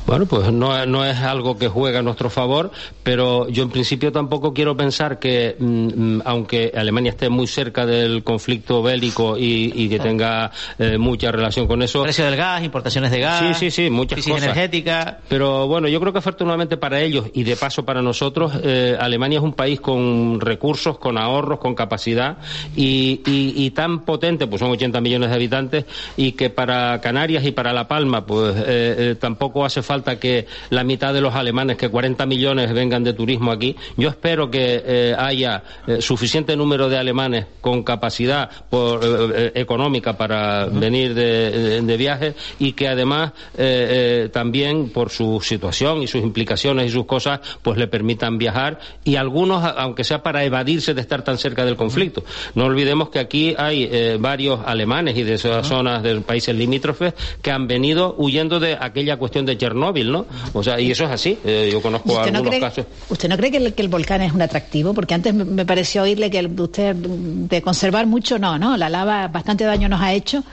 Bueno, 0.06 0.28
pues 0.28 0.52
no, 0.52 0.86
no, 0.86 1.04
es 1.04 1.18
algo 1.18 1.58
que 1.58 1.68
juega 1.68 2.00
a 2.00 2.02
nuestro 2.04 2.30
favor, 2.30 2.72
pero 3.02 3.50
yo 3.50 3.64
en 3.64 3.70
principio 3.72 4.12
tampoco 4.12 4.54
quiero 4.54 4.78
pensar 4.78 5.18
que, 5.18 5.56
mm, 5.58 6.22
aunque 6.26 6.72
Alemania 6.76 7.12
esté 7.12 7.30
muy 7.30 7.48
cerca 7.48 7.88
del 7.88 8.24
conflicto 8.24 8.84
bélico 8.84 9.36
y, 9.38 9.90
que 9.90 10.00
tenga 10.00 10.52
eh, 10.78 10.98
mucha 10.98 11.32
relación 11.32 11.68
con 11.68 11.82
eso. 11.82 12.04
Precio 12.04 12.26
del 12.26 12.36
gas, 12.36 12.64
importaciones 12.64 13.12
de 13.12 13.20
gas. 13.20 13.40
Sí, 13.40 13.54
sí, 13.54 13.72
sí, 13.72 13.90
muchas 13.90 14.18
crisis 14.18 14.34
cosas. 14.34 14.46
energética. 14.46 15.20
Pero 15.28 15.68
bueno, 15.68 15.88
yo 15.88 16.00
creo 16.00 16.12
que 16.12 16.20
afortunadamente 16.20 16.78
para 16.78 17.02
ellos 17.02 17.26
y 17.34 17.44
de 17.44 17.56
paso 17.56 17.86
para 17.86 18.02
nosotros, 18.02 18.54
eh, 18.64 18.98
Alemania 19.00 19.40
es 19.40 19.44
un 19.44 19.54
país 19.54 19.80
con 19.80 20.40
recursos, 20.40 20.98
con 20.98 21.18
ahorros, 21.18 21.60
con 21.60 21.76
capacidad 21.76 22.38
y, 22.76 23.22
y, 23.26 23.72
tan 23.72 24.02
potente, 24.02 24.48
pues 24.48 24.60
son 24.60 24.72
80 24.72 25.02
millones 25.02 25.30
de 25.30 25.36
habitantes, 25.36 25.86
y 26.16 26.34
que 26.34 26.50
para 26.50 27.00
Canarias 27.02 27.44
y 27.46 27.52
para 27.52 27.74
La 27.74 27.88
Palma, 27.88 28.26
pues 28.26 28.56
eh, 28.66 29.16
tampoco 29.20 29.35
hace 29.66 29.82
falta 29.82 30.20
que 30.20 30.48
la 30.70 30.84
mitad 30.84 31.14
de 31.14 31.22
los 31.22 31.36
alemanes, 31.36 31.78
que 31.78 31.90
40 31.90 32.26
millones 32.26 32.74
vengan 32.74 33.04
de 33.04 33.14
turismo 33.14 33.52
aquí. 33.52 33.76
Yo 33.98 34.10
espero 34.10 34.50
que 34.50 34.84
eh, 34.86 35.16
haya 35.18 35.64
eh, 35.88 36.02
suficiente 36.02 36.56
número 36.56 36.90
de 36.90 36.98
alemanes 36.98 37.46
con 37.62 37.84
capacidad 37.84 38.50
por, 38.70 39.02
eh, 39.04 39.52
económica 39.56 40.18
para 40.18 40.66
venir 40.66 41.14
de, 41.14 41.82
de, 41.82 41.98
viaje 41.98 42.36
y 42.60 42.74
que 42.74 42.88
además 42.88 43.32
también 44.32 44.90
por 44.90 45.10
su 45.10 45.40
situación 45.42 46.02
y 46.02 46.08
sus 46.08 46.22
implicaciones 46.22 46.88
y 46.88 46.90
sus 46.90 47.06
cosas, 47.06 47.40
pues 47.62 47.78
le 47.78 47.88
permitan 47.88 48.38
viajar 48.38 48.80
y 49.04 49.16
algunos, 49.16 49.64
aunque 49.78 50.04
sea 50.04 50.22
para 50.22 50.44
evadirse 50.44 50.94
de 50.94 51.02
estar 51.02 51.24
tan 51.24 51.38
cerca 51.38 51.66
del 51.66 51.76
conflicto. 51.76 52.24
No 52.54 52.66
olvidemos 52.66 53.10
que 53.10 53.20
aquí 53.20 53.56
hay 53.58 54.18
varios 54.18 54.60
alemanes 54.66 55.18
y 55.18 55.24
de 55.24 55.36
esas 55.36 55.68
zonas 55.68 56.04
de 56.04 56.20
países 56.22 56.56
limítrofes 56.56 57.14
que 57.42 57.52
han 57.52 57.68
venido 57.68 58.16
huyendo 58.18 58.60
de 58.60 58.78
aquella 58.80 59.18
cuestión 59.26 59.46
de 59.46 59.58
Chernóbil, 59.58 60.12
¿no? 60.12 60.26
O 60.54 60.64
sea, 60.64 60.80
y 60.80 60.92
eso 60.92 61.04
es 61.06 61.12
así. 61.12 61.38
Eh, 61.44 61.70
yo 61.72 61.82
conozco 61.82 62.20
algunos 62.20 62.56
casos. 62.58 62.86
¿Usted 63.10 63.28
no 63.28 63.38
cree 63.38 63.52
que 63.52 63.58
el, 63.58 63.74
que 63.74 63.82
el, 63.82 63.90
volcán 63.90 64.22
es 64.22 64.32
un 64.32 64.42
atractivo? 64.42 64.94
Porque 64.94 65.14
antes 65.14 65.34
me 65.34 65.66
pareció 65.66 66.04
oírle 66.04 66.30
que 66.30 66.46
usted 66.46 66.96
de 66.96 67.62
conservar 67.62 68.06
mucho, 68.06 68.38
no, 68.38 68.60
¿no? 68.60 68.78
La 68.78 68.90
lava 68.90 69.28
bastante 69.28 69.64
daño 69.64 69.90
nos 69.90 70.02
ha 70.02 70.14
hecho 70.14 70.44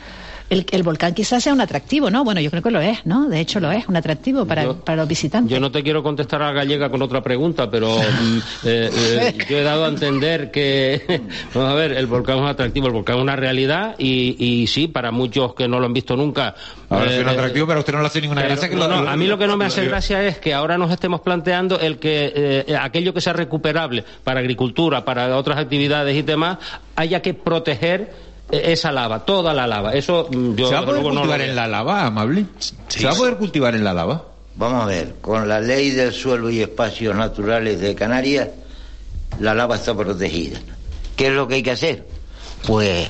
el, 0.52 0.66
el, 0.70 0.82
volcán 0.82 1.14
quizás 1.14 1.42
sea 1.42 1.54
un 1.54 1.62
atractivo, 1.62 2.10
¿no? 2.10 2.24
Bueno, 2.24 2.40
yo 2.40 2.50
creo 2.50 2.62
que 2.62 2.70
lo 2.70 2.80
es, 2.80 3.06
¿no? 3.06 3.28
De 3.28 3.40
hecho 3.40 3.58
lo 3.58 3.72
es, 3.72 3.88
un 3.88 3.96
atractivo 3.96 4.44
para, 4.44 4.74
para 4.74 4.96
los 4.96 5.08
visitantes. 5.08 5.50
Yo 5.50 5.58
no 5.58 5.72
te 5.72 5.82
quiero 5.82 6.02
contestar 6.02 6.42
a 6.42 6.52
Gallega 6.52 6.90
con 6.90 7.00
otra 7.00 7.22
pregunta, 7.22 7.70
pero 7.70 7.96
mm, 7.98 8.38
eh, 8.64 8.90
eh, 8.92 9.34
yo 9.48 9.56
he 9.56 9.62
dado 9.62 9.86
a 9.86 9.88
entender 9.88 10.50
que, 10.50 11.22
vamos 11.54 11.70
a 11.70 11.74
ver, 11.74 11.92
el 11.92 12.06
volcán 12.06 12.36
es 12.36 12.42
un 12.42 12.48
atractivo, 12.48 12.86
el 12.86 12.92
volcán 12.92 13.16
es 13.16 13.22
una 13.22 13.34
realidad 13.34 13.94
y, 13.96 14.36
y 14.38 14.66
sí, 14.66 14.88
para 14.88 15.10
muchos 15.10 15.54
que 15.54 15.66
no 15.66 15.80
lo 15.80 15.86
han 15.86 15.94
visto 15.94 16.16
nunca. 16.16 16.54
Ahora 16.90 17.10
es 17.10 17.22
un 17.22 17.28
eh, 17.28 17.30
atractivo, 17.30 17.66
pero 17.66 17.78
a 17.78 17.80
usted 17.80 17.94
no 17.94 18.00
le 18.00 18.06
hace 18.06 18.20
ninguna 18.20 18.42
gracia 18.42 18.68
que 18.68 18.76
no, 18.76 18.88
no, 18.88 19.08
a 19.08 19.16
mí 19.16 19.26
lo 19.26 19.38
que 19.38 19.46
no 19.46 19.56
me 19.56 19.64
hace 19.64 19.86
gracia 19.86 20.22
es 20.22 20.36
que 20.36 20.52
ahora 20.52 20.76
nos 20.76 20.90
estemos 20.90 21.22
planteando 21.22 21.80
el 21.80 21.98
que 21.98 22.76
aquello 22.78 23.14
que 23.14 23.22
sea 23.22 23.32
recuperable 23.32 24.04
para 24.22 24.40
agricultura, 24.40 25.02
para 25.02 25.34
otras 25.34 25.58
actividades 25.58 26.14
y 26.14 26.20
demás, 26.20 26.58
haya 26.94 27.22
que 27.22 27.32
proteger 27.32 28.31
esa 28.50 28.92
lava, 28.92 29.24
toda 29.24 29.54
la 29.54 29.66
lava. 29.66 29.92
Eso 29.92 30.28
mm, 30.30 30.54
yo 30.54 30.68
¿Se 30.68 30.74
va 30.74 30.80
a 30.80 30.84
poder 30.84 31.02
cultivar 31.02 31.40
en 31.40 31.56
la 31.56 31.66
lava, 31.66 32.06
amable? 32.06 32.46
¿Se 32.88 33.04
va 33.04 33.12
a 33.12 33.14
poder 33.14 33.36
cultivar 33.36 33.74
en 33.74 33.84
la 33.84 33.94
lava? 33.94 34.24
Vamos 34.56 34.82
a 34.82 34.86
ver, 34.86 35.14
con 35.20 35.48
la 35.48 35.60
ley 35.60 35.90
del 35.90 36.12
suelo 36.12 36.50
y 36.50 36.60
espacios 36.60 37.16
naturales 37.16 37.80
de 37.80 37.94
Canarias, 37.94 38.48
la 39.40 39.54
lava 39.54 39.76
está 39.76 39.94
protegida. 39.94 40.60
¿Qué 41.16 41.28
es 41.28 41.32
lo 41.32 41.48
que 41.48 41.54
hay 41.56 41.62
que 41.62 41.70
hacer? 41.70 42.06
Pues 42.66 43.08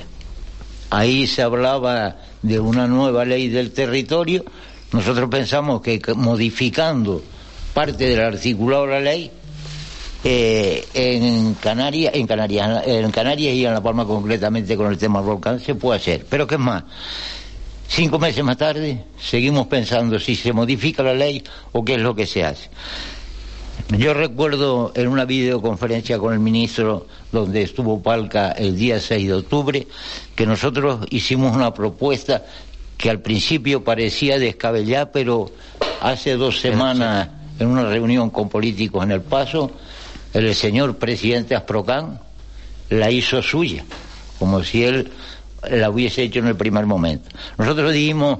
ahí 0.91 1.27
se 1.27 1.43
hablaba 1.43 2.17
de 2.43 2.61
una 2.61 2.87
nueva 2.87 3.25
ley 3.25 3.49
del 3.49 3.73
territorio. 3.73 4.45
Nosotros 4.93 5.29
pensamos 5.29 5.81
que 5.81 6.01
modificando 6.15 7.23
parte 7.75 8.09
del 8.09 8.21
articulado 8.21 8.87
de 8.87 8.93
la 8.93 9.01
ley, 9.01 9.31
eh, 10.25 10.87
en 10.95 11.55
Canarias, 11.55 12.15
en 12.15 12.27
Canarias, 12.27 12.87
en 12.87 13.11
Canarias 13.11 13.55
y 13.55 13.67
en 13.67 13.73
La 13.73 13.83
Palma 13.83 14.05
concretamente 14.05 14.77
con 14.77 14.87
el 14.87 14.99
tema 14.99 15.21
del 15.21 15.29
volcán 15.29 15.61
se 15.61 15.75
puede 15.75 15.99
hacer. 15.99 16.27
Pero 16.29 16.47
¿qué 16.47 16.55
es 16.55 16.61
más? 16.61 16.85
Cinco 17.89 18.19
meses 18.19 18.43
más 18.43 18.57
tarde 18.57 19.05
seguimos 19.21 19.67
pensando 19.67 20.19
si 20.19 20.35
se 20.35 20.53
modifica 20.53 21.03
la 21.03 21.13
ley 21.13 21.43
o 21.73 21.85
qué 21.85 21.95
es 21.95 22.01
lo 22.01 22.15
que 22.15 22.27
se 22.27 22.45
hace. 22.45 22.71
Yo 23.99 24.15
recuerdo 24.15 24.93
en 24.95 25.09
una 25.09 25.25
videoconferencia 25.25 26.19
con 26.19 26.33
el 26.33 26.41
ministro 26.41 27.07
donde 27.31 27.63
estuvo 27.63 28.03
Palca 28.03 28.53
el 28.53 28.77
día 28.77 29.01
6 29.01 29.27
de 29.27 29.35
octubre 29.35 29.87
que 30.35 30.47
nosotros 30.47 31.07
hicimos 31.11 31.55
una 31.55 31.75
propuesta 31.75 32.47
que 32.97 33.11
al 33.11 33.21
principio 33.21 33.85
parecía 33.85 34.39
descabellada, 34.39 35.11
pero 35.13 35.51
hace 36.01 36.37
dos 36.37 36.61
semanas 36.61 37.29
en 37.59 37.67
una 37.67 37.85
reunión 37.85 38.31
con 38.31 38.49
políticos 38.49 39.05
en 39.05 39.11
El 39.11 39.21
Paso 39.21 39.73
el 40.35 40.55
señor 40.55 40.97
presidente 40.97 41.55
Asprocan 41.55 42.21
la 42.89 43.11
hizo 43.11 43.43
suya, 43.43 43.85
como 44.39 44.65
si 44.65 44.85
él 44.85 45.11
la 45.71 45.91
hubiese 45.91 46.23
hecho 46.23 46.39
en 46.41 46.49
el 46.49 46.57
primer 46.57 46.87
momento. 46.87 47.29
Nosotros 47.59 47.93
dijimos 47.93 48.39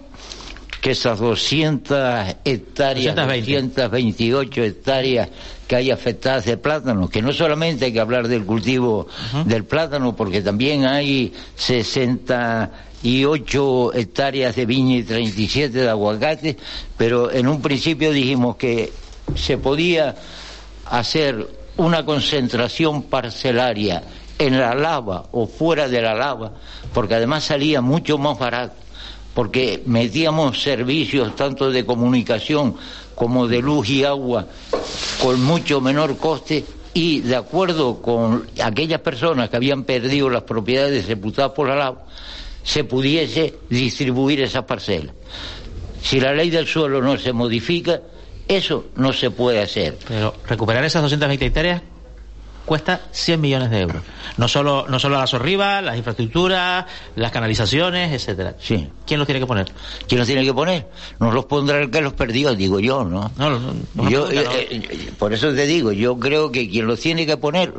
que 0.81 0.91
esas 0.91 1.21
200 1.21 2.35
hectáreas, 2.45 3.15
228 3.15 4.65
hectáreas 4.65 5.29
que 5.69 5.77
hay 5.77 5.93
afectadas 5.93 6.45
de 6.45 6.57
plátano, 6.57 7.09
que 7.09 7.23
no 7.23 7.33
solamente 7.33 7.85
hay 7.85 7.93
que 7.93 8.01
hablar 8.01 8.27
del 8.27 8.45
cultivo 8.45 9.07
del 9.47 9.63
plátano, 9.65 10.17
porque 10.17 10.43
también 10.43 10.85
hay 10.85 11.33
68 11.55 13.95
hectáreas 13.95 14.57
de 14.57 14.67
viña 14.67 14.97
y 14.97 15.05
37 15.05 15.79
de 15.79 15.89
aguacate, 15.89 16.57
pero 16.97 17.31
en 17.31 17.47
un 17.47 17.63
principio 17.63 18.11
dijimos 18.11 18.57
que 18.57 18.93
se 19.37 19.59
podía 19.59 20.17
hacer 20.87 21.62
una 21.77 22.05
concentración 22.05 23.05
parcelaria 23.05 24.03
en 24.39 24.59
la 24.59 24.75
lava 24.75 25.27
o 25.33 25.47
fuera 25.47 25.89
de 25.89 26.03
la 26.03 26.15
lava, 26.15 26.53
porque 26.93 27.15
además 27.15 27.45
salía 27.45 27.81
mucho 27.81 28.19
más 28.19 28.39
barato, 28.39 28.75
porque 29.35 29.83
metíamos 29.87 30.63
servicios 30.63 31.35
tanto 31.37 31.71
de 31.71 31.85
comunicación 31.87 32.77
como 33.15 33.47
de 33.47 33.61
luz 33.61 33.89
y 33.89 34.05
agua 34.05 34.47
con 35.23 35.43
mucho 35.43 35.81
menor 35.81 36.17
coste 36.17 36.65
y 36.95 37.21
de 37.21 37.37
acuerdo 37.37 38.03
con 38.03 38.47
aquellas 38.63 39.01
personas 39.01 39.49
que 39.49 39.57
habían 39.57 39.85
perdido 39.85 40.29
las 40.29 40.43
propiedades 40.43 41.07
sepultadas 41.07 41.53
por 41.53 41.69
la 41.69 41.77
lava, 41.77 42.05
se 42.63 42.85
pudiese 42.85 43.55
distribuir 43.71 44.43
esas 44.43 44.65
parcelas. 44.65 45.15
Si 46.03 46.21
la 46.21 46.35
ley 46.35 46.51
del 46.51 46.67
suelo 46.67 47.01
no 47.01 47.17
se 47.17 47.33
modifica, 47.33 48.01
eso 48.49 48.87
no 48.97 49.13
se 49.13 49.31
puede 49.31 49.63
hacer. 49.63 49.99
Pero 50.07 50.35
recuperar 50.47 50.85
esas 50.85 51.03
220 51.03 51.47
hectáreas 51.47 51.83
cuesta 52.65 53.01
100 53.11 53.41
millones 53.41 53.71
de 53.71 53.81
euros. 53.81 54.03
No 54.37 54.49
solo, 54.49 54.87
no 54.89 54.99
solo 54.99 55.19
las 55.19 55.35
arriba, 55.35 55.83
las 55.83 55.97
infraestructuras, 55.97 56.87
las 57.17 57.33
canalizaciones, 57.33 58.13
etcétera. 58.13 58.55
Sí. 58.61 58.89
¿Quién 59.07 59.19
los 59.19 59.27
tiene 59.27 59.41
que 59.41 59.47
poner? 59.47 59.73
¿Quién 60.07 60.19
los 60.19 60.27
tiene 60.27 60.45
que 60.45 60.55
poner? 60.55 60.89
No 61.19 61.33
los 61.33 61.45
pondrá 61.47 61.81
el 61.81 61.91
que 61.91 62.01
los 62.01 62.13
perdió, 62.13 62.55
digo 62.55 62.81
yo, 62.81 63.05
¿no? 63.05 63.31
No, 63.37 63.51
no, 63.51 63.75
no, 63.95 64.11
yo, 64.11 64.31
eh, 64.31 64.47
eh, 64.71 65.13
por 65.19 65.33
eso 65.33 65.53
te 65.53 65.67
digo, 65.67 65.93
yo 65.93 66.19
creo 66.19 66.53
que 66.53 66.69
quien 66.69 66.87
los 66.87 67.01
tiene 67.01 67.27
que 67.27 67.37
poner 67.37 67.73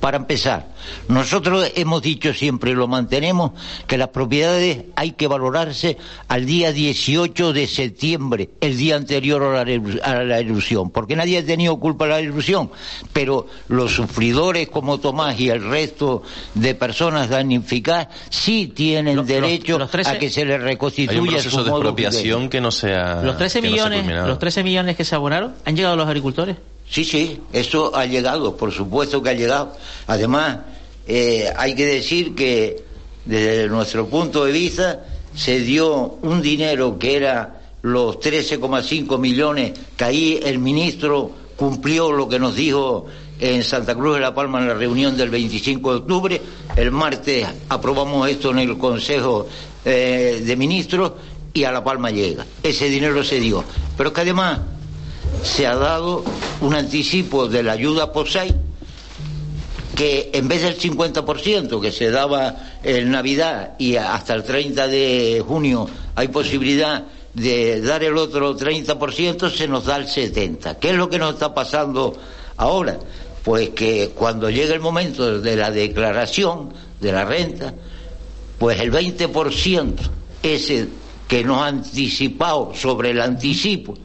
para 0.00 0.16
empezar, 0.16 0.66
nosotros 1.08 1.70
hemos 1.76 2.00
dicho 2.00 2.32
siempre 2.32 2.70
y 2.70 2.74
lo 2.74 2.88
mantenemos 2.88 3.52
que 3.86 3.98
las 3.98 4.08
propiedades 4.08 4.84
hay 4.96 5.12
que 5.12 5.26
valorarse 5.26 5.98
al 6.28 6.46
día 6.46 6.72
18 6.72 7.52
de 7.52 7.66
septiembre, 7.66 8.50
el 8.60 8.76
día 8.78 8.96
anterior 8.96 9.42
a 9.54 10.24
la, 10.24 10.38
erupción, 10.38 10.90
porque 10.90 11.16
nadie 11.16 11.38
ha 11.38 11.44
tenido 11.44 11.78
culpa 11.78 12.06
de 12.06 12.10
la 12.10 12.20
erupción, 12.20 12.70
pero 13.12 13.46
los 13.68 13.92
sufridores 13.92 14.68
como 14.68 14.98
Tomás 14.98 15.38
y 15.38 15.50
el 15.50 15.62
resto 15.62 16.22
de 16.54 16.74
personas 16.74 17.28
damnificadas 17.28 18.08
sí 18.30 18.72
tienen 18.74 19.26
derecho 19.26 19.78
a 19.82 20.18
que 20.18 20.30
se 20.30 20.44
les 20.44 20.60
reconstituya 20.60 21.12
Hay 21.12 21.18
un 21.18 21.26
proceso 21.28 21.64
de 21.64 21.70
expropiación 21.70 22.48
que 22.48 22.60
no 22.60 22.70
sea 22.70 23.22
los 23.22 23.36
13 23.36 23.62
millones, 23.62 24.06
los 24.06 24.38
13 24.38 24.64
millones 24.64 24.96
que 24.96 25.04
se 25.04 25.14
abonaron 25.14 25.54
han 25.64 25.76
llegado 25.76 25.94
a 25.94 25.96
los 25.96 26.06
agricultores. 26.06 26.56
Sí, 26.90 27.04
sí, 27.04 27.40
eso 27.52 27.94
ha 27.94 28.04
llegado, 28.04 28.56
por 28.56 28.72
supuesto 28.72 29.22
que 29.22 29.30
ha 29.30 29.34
llegado. 29.34 29.76
Además, 30.08 30.58
eh, 31.06 31.48
hay 31.56 31.74
que 31.76 31.86
decir 31.86 32.34
que 32.34 32.82
desde 33.24 33.68
nuestro 33.68 34.06
punto 34.06 34.44
de 34.44 34.52
vista 34.52 35.04
se 35.34 35.60
dio 35.60 36.18
un 36.22 36.42
dinero 36.42 36.98
que 36.98 37.16
era 37.16 37.60
los 37.82 38.18
13,5 38.18 39.18
millones, 39.18 39.72
que 39.96 40.04
ahí 40.04 40.40
el 40.42 40.58
ministro 40.58 41.30
cumplió 41.54 42.10
lo 42.10 42.28
que 42.28 42.40
nos 42.40 42.56
dijo 42.56 43.06
en 43.38 43.62
Santa 43.62 43.94
Cruz 43.94 44.16
de 44.16 44.20
la 44.22 44.34
Palma 44.34 44.58
en 44.58 44.68
la 44.68 44.74
reunión 44.74 45.16
del 45.16 45.30
25 45.30 45.92
de 45.92 45.98
octubre. 45.98 46.42
El 46.74 46.90
martes 46.90 47.46
aprobamos 47.68 48.28
esto 48.28 48.50
en 48.50 48.58
el 48.58 48.76
Consejo 48.76 49.46
eh, 49.84 50.42
de 50.44 50.56
Ministros 50.56 51.12
y 51.52 51.62
a 51.62 51.70
La 51.70 51.84
Palma 51.84 52.10
llega. 52.10 52.44
Ese 52.62 52.88
dinero 52.88 53.22
se 53.22 53.38
dio. 53.38 53.64
Pero 53.96 54.12
que 54.12 54.22
además 54.22 54.58
se 55.42 55.66
ha 55.66 55.74
dado 55.74 56.24
un 56.60 56.74
anticipo 56.74 57.48
de 57.48 57.62
la 57.62 57.72
ayuda 57.72 58.12
POSAI 58.12 58.54
que 59.96 60.30
en 60.32 60.48
vez 60.48 60.62
del 60.62 60.78
50% 60.78 61.80
que 61.80 61.92
se 61.92 62.10
daba 62.10 62.56
en 62.82 63.10
Navidad 63.10 63.74
y 63.78 63.96
hasta 63.96 64.34
el 64.34 64.44
30 64.44 64.86
de 64.86 65.42
junio 65.46 65.88
hay 66.14 66.28
posibilidad 66.28 67.04
de 67.34 67.80
dar 67.80 68.02
el 68.02 68.16
otro 68.16 68.56
30%, 68.56 69.50
se 69.50 69.68
nos 69.68 69.84
da 69.86 69.96
el 69.96 70.06
70%. 70.06 70.78
¿Qué 70.78 70.90
es 70.90 70.96
lo 70.96 71.08
que 71.08 71.18
nos 71.18 71.34
está 71.34 71.52
pasando 71.54 72.14
ahora? 72.56 72.98
Pues 73.44 73.70
que 73.70 74.10
cuando 74.14 74.50
llega 74.50 74.74
el 74.74 74.80
momento 74.80 75.40
de 75.40 75.56
la 75.56 75.70
declaración 75.70 76.72
de 77.00 77.12
la 77.12 77.24
renta, 77.24 77.74
pues 78.58 78.80
el 78.80 78.92
20% 78.92 79.96
ese 80.42 80.88
que 81.28 81.44
nos 81.44 81.58
ha 81.58 81.66
anticipado 81.66 82.72
sobre 82.74 83.10
el 83.10 83.20
anticipo 83.20 83.96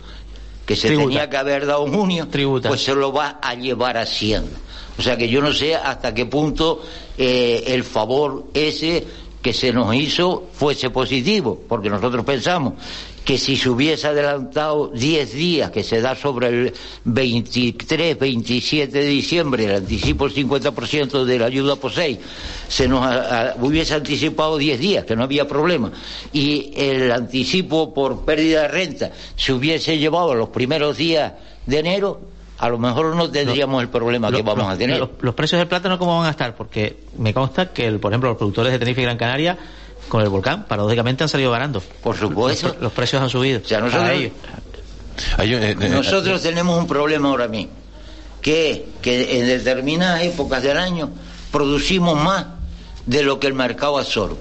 que 0.65 0.75
se 0.75 0.89
tenía 0.89 1.29
que 1.29 1.37
haber 1.37 1.65
dado 1.65 1.85
en 1.85 1.93
junio, 1.93 2.27
pues 2.63 2.83
se 2.83 2.95
lo 2.95 3.13
va 3.13 3.39
a 3.41 3.53
llevar 3.53 3.97
Hacienda. 3.97 4.57
O 4.97 5.01
sea 5.01 5.17
que 5.17 5.27
yo 5.27 5.41
no 5.41 5.53
sé 5.53 5.75
hasta 5.75 6.13
qué 6.13 6.25
punto 6.25 6.81
eh, 7.17 7.63
el 7.67 7.83
favor 7.83 8.45
ese 8.53 9.05
que 9.41 9.53
se 9.53 9.71
nos 9.71 9.93
hizo 9.93 10.45
fuese 10.53 10.89
positivo, 10.89 11.59
porque 11.67 11.89
nosotros 11.89 12.25
pensamos 12.25 12.73
que 13.25 13.39
si 13.39 13.57
se 13.57 13.69
hubiese 13.69 14.07
adelantado 14.07 14.89
10 14.89 15.33
días, 15.33 15.71
que 15.71 15.83
se 15.83 15.99
da 15.99 16.15
sobre 16.15 16.47
el 16.47 16.73
23, 17.05 18.19
27 18.19 18.99
de 18.99 19.05
diciembre, 19.05 19.65
el 19.65 19.75
anticipo 19.77 20.27
el 20.27 20.33
50% 20.33 21.25
de 21.25 21.39
la 21.39 21.47
ayuda 21.47 21.75
por 21.75 21.91
6, 21.91 22.19
se 22.67 22.87
nos 22.87 23.03
hubiese 23.59 23.95
anticipado 23.95 24.57
10 24.57 24.79
días, 24.79 25.05
que 25.05 25.15
no 25.15 25.23
había 25.23 25.47
problema, 25.47 25.91
y 26.31 26.71
el 26.75 27.11
anticipo 27.11 27.95
por 27.95 28.23
pérdida 28.25 28.61
de 28.61 28.67
renta 28.67 29.11
se 29.35 29.53
hubiese 29.53 29.97
llevado 29.97 30.35
los 30.35 30.49
primeros 30.49 30.95
días 30.95 31.33
de 31.65 31.79
enero, 31.79 32.21
a 32.59 32.69
lo 32.69 32.77
mejor 32.77 33.15
no 33.15 33.31
tendríamos 33.31 33.81
el 33.81 33.89
problema 33.89 34.31
que 34.31 34.43
vamos 34.43 34.71
a 34.71 34.77
tener. 34.77 34.99
Los, 35.19 35.33
precios 35.33 35.57
del 35.57 35.67
plátano, 35.67 35.97
¿cómo 35.97 36.19
van 36.19 36.27
a 36.27 36.31
estar? 36.31 36.55
Porque 36.55 36.95
me 37.17 37.33
consta 37.33 37.73
que, 37.73 37.91
por 37.93 38.11
ejemplo, 38.11 38.29
los 38.29 38.37
productores 38.37 38.71
de 38.71 38.77
Tenerife 38.77 39.01
y 39.01 39.03
Gran 39.03 39.17
Canaria 39.17 39.57
con 40.07 40.21
el 40.21 40.29
volcán, 40.29 40.65
paradójicamente 40.65 41.23
han 41.23 41.29
salido 41.29 41.51
ganando. 41.51 41.81
Por 42.01 42.17
supuesto. 42.17 42.75
Los, 42.79 42.91
precios 42.91 43.21
han 43.21 43.29
subido. 43.29 43.59
nosotros, 43.59 44.09
eh, 44.09 44.31
eh, 45.39 45.75
nosotros 45.89 46.41
tenemos 46.41 46.77
un 46.77 46.87
problema 46.87 47.29
ahora 47.29 47.47
mismo, 47.47 47.71
que 48.41 48.87
que 49.01 49.39
en 49.39 49.47
determinadas 49.47 50.23
épocas 50.23 50.63
del 50.63 50.77
año 50.77 51.09
producimos 51.51 52.21
más 52.21 52.45
de 53.05 53.23
lo 53.23 53.39
que 53.39 53.47
el 53.47 53.53
mercado 53.53 53.97
absorbe. 53.97 54.37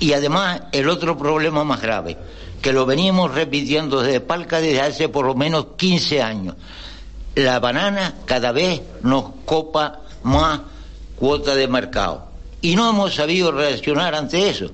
Y 0.00 0.12
además, 0.12 0.62
el 0.72 0.88
otro 0.88 1.18
problema 1.18 1.64
más 1.64 1.80
grave, 1.82 2.16
que 2.62 2.72
lo 2.72 2.86
venimos 2.86 3.34
repitiendo 3.34 4.00
desde 4.00 4.20
Palca 4.20 4.60
desde 4.60 4.80
hace 4.80 5.08
por 5.08 5.26
lo 5.26 5.34
menos 5.34 5.66
15 5.76 6.22
años. 6.22 6.56
La 7.34 7.60
banana 7.60 8.14
cada 8.24 8.52
vez 8.52 8.80
nos 9.02 9.26
copa 9.44 10.00
más 10.22 10.60
cuota 11.16 11.54
de 11.54 11.68
mercado 11.68 12.27
y 12.60 12.76
no 12.76 12.90
hemos 12.90 13.14
sabido 13.14 13.52
reaccionar 13.52 14.14
ante 14.14 14.48
eso. 14.48 14.70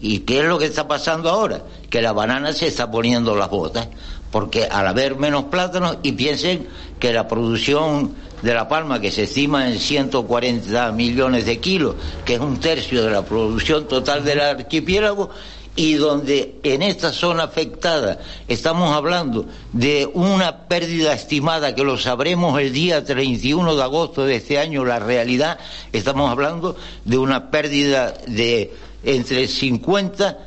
¿Y 0.00 0.20
qué 0.20 0.40
es 0.40 0.44
lo 0.46 0.58
que 0.58 0.64
está 0.66 0.88
pasando 0.88 1.30
ahora? 1.30 1.62
Que 1.88 2.02
la 2.02 2.12
banana 2.12 2.52
se 2.52 2.66
está 2.66 2.90
poniendo 2.90 3.36
las 3.36 3.48
botas, 3.48 3.88
porque 4.30 4.64
al 4.64 4.86
haber 4.86 5.16
menos 5.16 5.44
plátanos, 5.44 5.98
y 6.02 6.12
piensen 6.12 6.66
que 6.98 7.12
la 7.12 7.28
producción 7.28 8.14
de 8.42 8.54
La 8.54 8.68
Palma, 8.68 9.00
que 9.00 9.12
se 9.12 9.24
estima 9.24 9.68
en 9.68 9.78
140 9.78 10.90
millones 10.92 11.46
de 11.46 11.60
kilos, 11.60 11.94
que 12.24 12.34
es 12.34 12.40
un 12.40 12.58
tercio 12.58 13.04
de 13.04 13.10
la 13.10 13.24
producción 13.24 13.86
total 13.86 14.24
del 14.24 14.40
archipiélago, 14.40 15.30
y 15.74 15.94
donde 15.94 16.60
en 16.62 16.82
esta 16.82 17.12
zona 17.12 17.44
afectada 17.44 18.20
estamos 18.46 18.94
hablando 18.94 19.46
de 19.72 20.08
una 20.12 20.68
pérdida 20.68 21.14
estimada 21.14 21.74
que 21.74 21.82
lo 21.82 21.96
sabremos 21.96 22.60
el 22.60 22.72
día 22.72 23.04
31 23.04 23.74
de 23.76 23.82
agosto 23.82 24.26
de 24.26 24.36
este 24.36 24.58
año, 24.58 24.84
la 24.84 24.98
realidad, 24.98 25.58
estamos 25.92 26.30
hablando 26.30 26.76
de 27.04 27.16
una 27.16 27.50
pérdida 27.50 28.12
de 28.26 28.72
entre 29.02 29.48
50 29.48 30.46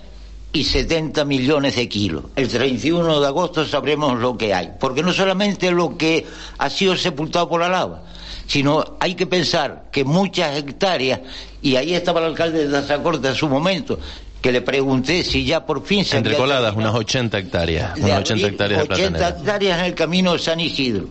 y 0.54 0.64
70 0.64 1.26
millones 1.26 1.76
de 1.76 1.90
kilos. 1.90 2.26
El 2.36 2.48
31 2.48 3.20
de 3.20 3.28
agosto 3.28 3.66
sabremos 3.66 4.20
lo 4.20 4.38
que 4.38 4.54
hay, 4.54 4.74
porque 4.80 5.04
no 5.04 5.12
solamente 5.12 5.72
lo 5.72 5.98
que 5.98 6.26
ha 6.58 6.70
sido 6.70 6.96
sepultado 6.96 7.50
por 7.50 7.62
la 7.62 7.68
lava, 7.68 8.04
sino 8.48 8.96
hay 9.00 9.16
que 9.16 9.26
pensar 9.26 9.86
que 9.92 10.06
muchas 10.06 10.58
hectáreas, 10.58 11.22
y 11.62 11.76
ahí 11.76 11.94
estaba 11.96 12.20
el 12.22 12.28
alcalde 12.28 12.68
de 12.68 12.72
Tazacorte 12.72 13.28
en 13.28 13.36
su 13.36 13.50
momento, 13.50 14.00
que 14.46 14.52
le 14.52 14.62
pregunté 14.62 15.24
si 15.24 15.44
ya 15.44 15.66
por 15.66 15.84
fin 15.84 16.06
se 16.06 16.18
Entre 16.18 16.36
coladas, 16.36 16.76
unas 16.76 16.94
80 16.94 17.36
hectáreas. 17.36 17.98
Unas 17.98 18.20
80 18.20 18.48
hectáreas 18.48 18.84
80 18.84 19.28
hectáreas 19.28 19.80
en 19.80 19.86
el 19.86 19.96
camino 19.96 20.34
de 20.34 20.38
San 20.38 20.60
Isidro. 20.60 21.08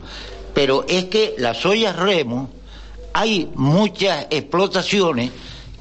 Pero 0.54 0.84
es 0.88 1.06
que 1.06 1.34
las 1.38 1.66
ollas 1.66 1.96
remo, 1.96 2.48
hay 3.12 3.50
muchas 3.56 4.28
explotaciones 4.30 5.32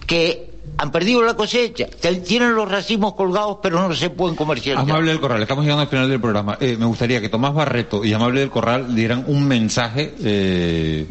que 0.08 0.50
han 0.80 0.90
perdido 0.90 1.22
la 1.22 1.36
cosecha, 1.36 1.86
tienen 2.26 2.56
los 2.56 2.72
racimos 2.72 3.14
colgados 3.14 3.60
pero 3.62 3.88
no 3.88 3.94
se 3.94 4.10
pueden 4.10 4.36
comercializar. 4.36 4.90
Amable 4.90 5.12
del 5.12 5.20
Corral, 5.20 5.44
estamos 5.44 5.64
llegando 5.64 5.84
al 5.84 5.90
final 5.90 6.10
del 6.10 6.20
programa. 6.20 6.58
Eh, 6.60 6.76
me 6.80 6.88
gustaría 6.88 7.22
que 7.22 7.30
Tomás 7.30 7.54
Barreto 7.54 8.04
y 8.04 8.14
Amable 8.14 8.40
del 8.40 8.50
Corral 8.50 8.96
dieran 8.96 9.26
un 9.28 9.48
mensaje 9.48 10.16
eh... 10.24 11.06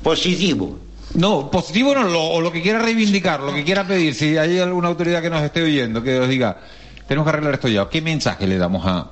positivo 0.00 0.78
no, 1.14 1.50
positivo 1.50 1.94
no, 1.94 2.04
lo, 2.04 2.22
o 2.22 2.40
lo 2.40 2.52
que 2.52 2.62
quiera 2.62 2.78
reivindicar, 2.78 3.40
lo 3.40 3.52
que 3.52 3.64
quiera 3.64 3.86
pedir, 3.86 4.14
si 4.14 4.36
hay 4.36 4.58
alguna 4.58 4.88
autoridad 4.88 5.22
que 5.22 5.30
nos 5.30 5.42
esté 5.42 5.62
oyendo, 5.62 6.02
que 6.02 6.18
os 6.18 6.28
diga, 6.28 6.58
tenemos 7.06 7.24
que 7.24 7.30
arreglar 7.30 7.54
esto 7.54 7.68
ya, 7.68 7.88
¿qué 7.88 8.02
mensaje 8.02 8.46
le 8.46 8.58
damos 8.58 8.84
a...? 8.86 9.10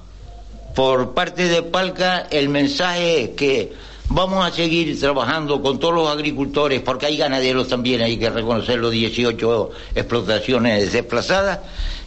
Por 0.74 1.14
parte 1.14 1.48
de 1.48 1.62
Palca, 1.62 2.26
el 2.30 2.50
mensaje 2.50 3.22
es 3.22 3.28
que 3.30 3.72
vamos 4.11 4.44
a 4.44 4.54
seguir 4.54 4.98
trabajando 5.00 5.62
con 5.62 5.78
todos 5.78 5.94
los 5.94 6.09
agricultores, 6.09 6.82
porque 6.82 7.06
hay 7.06 7.16
ganaderos 7.16 7.68
también, 7.68 8.02
hay 8.02 8.18
que 8.18 8.28
reconocer 8.28 8.78
los 8.78 8.92
18 8.92 9.70
explotaciones 9.94 10.92
desplazadas, 10.92 11.61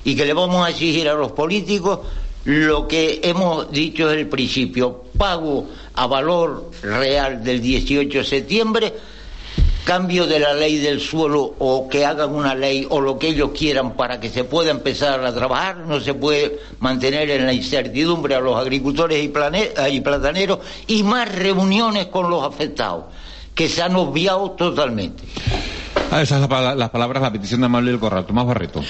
y 0.03 0.15
que 0.15 0.25
le 0.25 0.33
vamos 0.33 0.65
a 0.65 0.69
exigir 0.69 1.09
a 1.09 1.13
los 1.13 1.31
políticos 1.31 1.99
lo 2.45 2.87
que 2.87 3.19
hemos 3.23 3.71
dicho 3.71 4.07
desde 4.07 4.21
el 4.21 4.29
principio, 4.29 5.05
pago 5.17 5.67
a 5.95 6.07
valor 6.07 6.71
real 6.81 7.43
del 7.43 7.61
18 7.61 8.19
de 8.19 8.23
septiembre, 8.23 8.93
cambio 9.89 10.27
de 10.27 10.39
la 10.39 10.53
ley 10.53 10.77
del 10.77 11.01
suelo 11.01 11.55
o 11.57 11.89
que 11.89 12.05
hagan 12.05 12.35
una 12.35 12.53
ley 12.53 12.85
o 12.91 13.01
lo 13.01 13.17
que 13.17 13.29
ellos 13.29 13.49
quieran 13.57 13.93
para 13.93 14.19
que 14.19 14.29
se 14.29 14.43
pueda 14.43 14.69
empezar 14.69 15.25
a 15.25 15.33
trabajar, 15.33 15.77
no 15.77 15.99
se 15.99 16.13
puede 16.13 16.59
mantener 16.79 17.27
en 17.31 17.47
la 17.47 17.53
incertidumbre 17.53 18.35
a 18.35 18.39
los 18.39 18.55
agricultores 18.55 19.17
y, 19.17 19.33
y 19.91 20.01
plataneros 20.01 20.59
y 20.85 21.01
más 21.01 21.33
reuniones 21.33 22.05
con 22.05 22.29
los 22.29 22.43
afectados, 22.43 23.05
que 23.55 23.67
se 23.67 23.81
han 23.81 23.95
obviado 23.95 24.51
totalmente. 24.51 25.23
Ah, 26.11 26.21
esas 26.21 26.39
son 26.39 26.77
las 26.77 26.89
palabras, 26.91 27.23
la 27.23 27.31
petición 27.31 27.61
de 27.61 27.65
Amable 27.65 27.89
del 27.89 27.99
Corral. 27.99 28.27
Tomás 28.27 28.45
Barreto. 28.45 28.83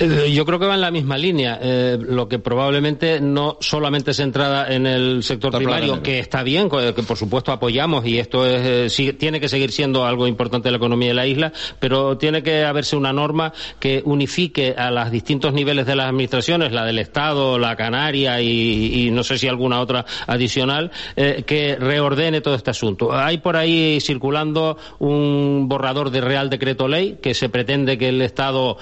Eh, 0.00 0.32
yo 0.32 0.44
creo 0.44 0.58
que 0.58 0.66
va 0.66 0.74
en 0.74 0.80
la 0.80 0.90
misma 0.90 1.16
línea, 1.16 1.58
eh, 1.62 1.98
lo 2.00 2.28
que 2.28 2.38
probablemente 2.38 3.20
no 3.20 3.56
solamente 3.60 4.12
centrada 4.12 4.72
en 4.72 4.86
el 4.86 5.22
sector 5.22 5.56
primario, 5.56 6.02
que 6.02 6.18
está 6.18 6.42
bien, 6.42 6.68
que 6.68 7.02
por 7.02 7.16
supuesto 7.16 7.52
apoyamos 7.52 8.04
y 8.04 8.18
esto 8.18 8.44
es, 8.46 8.98
eh, 8.98 9.12
tiene 9.12 9.40
que 9.40 9.48
seguir 9.48 9.70
siendo 9.70 10.04
algo 10.04 10.26
importante 10.26 10.68
de 10.68 10.72
la 10.72 10.78
economía 10.78 11.08
de 11.08 11.14
la 11.14 11.26
isla, 11.26 11.52
pero 11.78 12.18
tiene 12.18 12.42
que 12.42 12.64
haberse 12.64 12.96
una 12.96 13.12
norma 13.12 13.52
que 13.78 14.02
unifique 14.04 14.74
a 14.76 14.90
los 14.90 15.10
distintos 15.10 15.52
niveles 15.52 15.86
de 15.86 15.94
las 15.94 16.08
administraciones, 16.08 16.72
la 16.72 16.84
del 16.84 16.98
Estado, 16.98 17.58
la 17.58 17.76
Canaria 17.76 18.40
y, 18.40 19.10
no 19.12 19.22
sé 19.22 19.38
si 19.38 19.46
alguna 19.46 19.80
otra 19.80 20.04
adicional, 20.26 20.90
que 21.14 21.76
reordene 21.78 22.40
todo 22.40 22.54
este 22.54 22.70
asunto. 22.70 23.12
Hay 23.12 23.38
por 23.38 23.56
ahí 23.56 23.98
circulando 24.00 24.76
un 24.98 25.66
borrador 25.68 26.10
de 26.10 26.20
Real 26.20 26.50
Decreto 26.50 26.88
Ley 26.88 27.18
que 27.22 27.34
se 27.34 27.48
pretende 27.48 27.96
que 27.98 28.08
el 28.08 28.22
Estado 28.22 28.76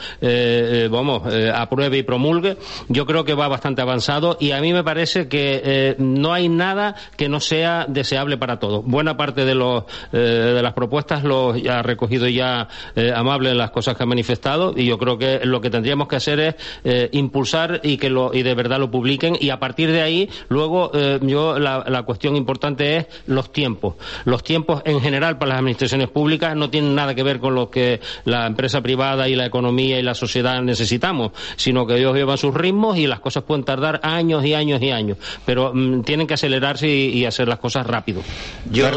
vamos, 1.02 1.34
eh, 1.34 1.50
apruebe 1.52 1.98
y 1.98 2.02
promulgue, 2.02 2.56
yo 2.88 3.06
creo 3.06 3.24
que 3.24 3.34
va 3.34 3.48
bastante 3.48 3.82
avanzado 3.82 4.36
y 4.38 4.52
a 4.52 4.60
mí 4.60 4.72
me 4.72 4.84
parece 4.84 5.28
que 5.28 5.60
eh, 5.64 5.96
no 5.98 6.32
hay 6.32 6.48
nada 6.48 6.94
que 7.16 7.28
no 7.28 7.40
sea 7.40 7.86
deseable 7.88 8.36
para 8.36 8.58
todos. 8.58 8.84
Buena 8.84 9.16
parte 9.16 9.44
de, 9.44 9.54
los, 9.54 9.84
eh, 10.12 10.18
de 10.18 10.62
las 10.62 10.72
propuestas 10.74 11.24
lo 11.24 11.54
ha 11.70 11.82
recogido 11.82 12.28
ya 12.28 12.68
Amable 13.14 13.54
las 13.54 13.70
cosas 13.70 13.96
que 13.96 14.02
ha 14.04 14.06
manifestado 14.06 14.74
y 14.76 14.86
yo 14.86 14.98
creo 14.98 15.18
que 15.18 15.40
lo 15.44 15.60
que 15.60 15.70
tendríamos 15.70 16.08
que 16.08 16.16
hacer 16.16 16.56
es 16.84 17.08
impulsar 17.12 17.80
y 17.82 17.96
que 17.96 18.10
lo, 18.10 18.32
y 18.32 18.42
de 18.42 18.54
verdad 18.54 18.78
lo 18.78 18.90
publiquen 18.90 19.36
y 19.40 19.50
a 19.50 19.58
partir 19.58 19.90
de 19.90 20.02
ahí 20.02 20.28
luego 20.48 20.92
yo 21.20 21.58
la, 21.58 21.84
la 21.88 22.02
cuestión 22.02 22.36
importante 22.36 22.96
es 22.96 23.06
los 23.26 23.52
tiempos. 23.52 23.94
Los 24.24 24.42
tiempos 24.42 24.82
en 24.84 25.00
general 25.00 25.38
para 25.38 25.50
las 25.50 25.58
administraciones 25.58 26.08
públicas 26.08 26.54
no 26.54 26.70
tienen 26.70 26.94
nada 26.94 27.14
que 27.14 27.22
ver 27.22 27.40
con 27.40 27.54
lo 27.54 27.70
que 27.70 28.00
la 28.24 28.46
empresa 28.46 28.80
privada 28.80 29.28
y 29.28 29.34
la 29.34 29.46
economía 29.46 29.98
y 29.98 30.02
la 30.02 30.14
sociedad 30.14 30.60
necesitan 30.62 30.91
necesitamos, 30.92 31.32
sino 31.56 31.86
que 31.86 31.96
ellos 31.96 32.14
llevan 32.14 32.36
sus 32.36 32.54
ritmos 32.54 32.98
y 32.98 33.06
las 33.06 33.20
cosas 33.20 33.44
pueden 33.44 33.64
tardar 33.64 34.00
años 34.02 34.44
y 34.44 34.54
años 34.54 34.82
y 34.82 34.90
años, 34.90 35.16
pero 35.46 35.72
mm, 35.74 36.02
tienen 36.02 36.26
que 36.26 36.34
acelerarse 36.34 36.88
y, 36.88 37.22
hacer 37.22 37.48
las 37.48 37.58
cosas 37.58 37.86
rápido. 37.86 38.20
Yo 38.70 38.90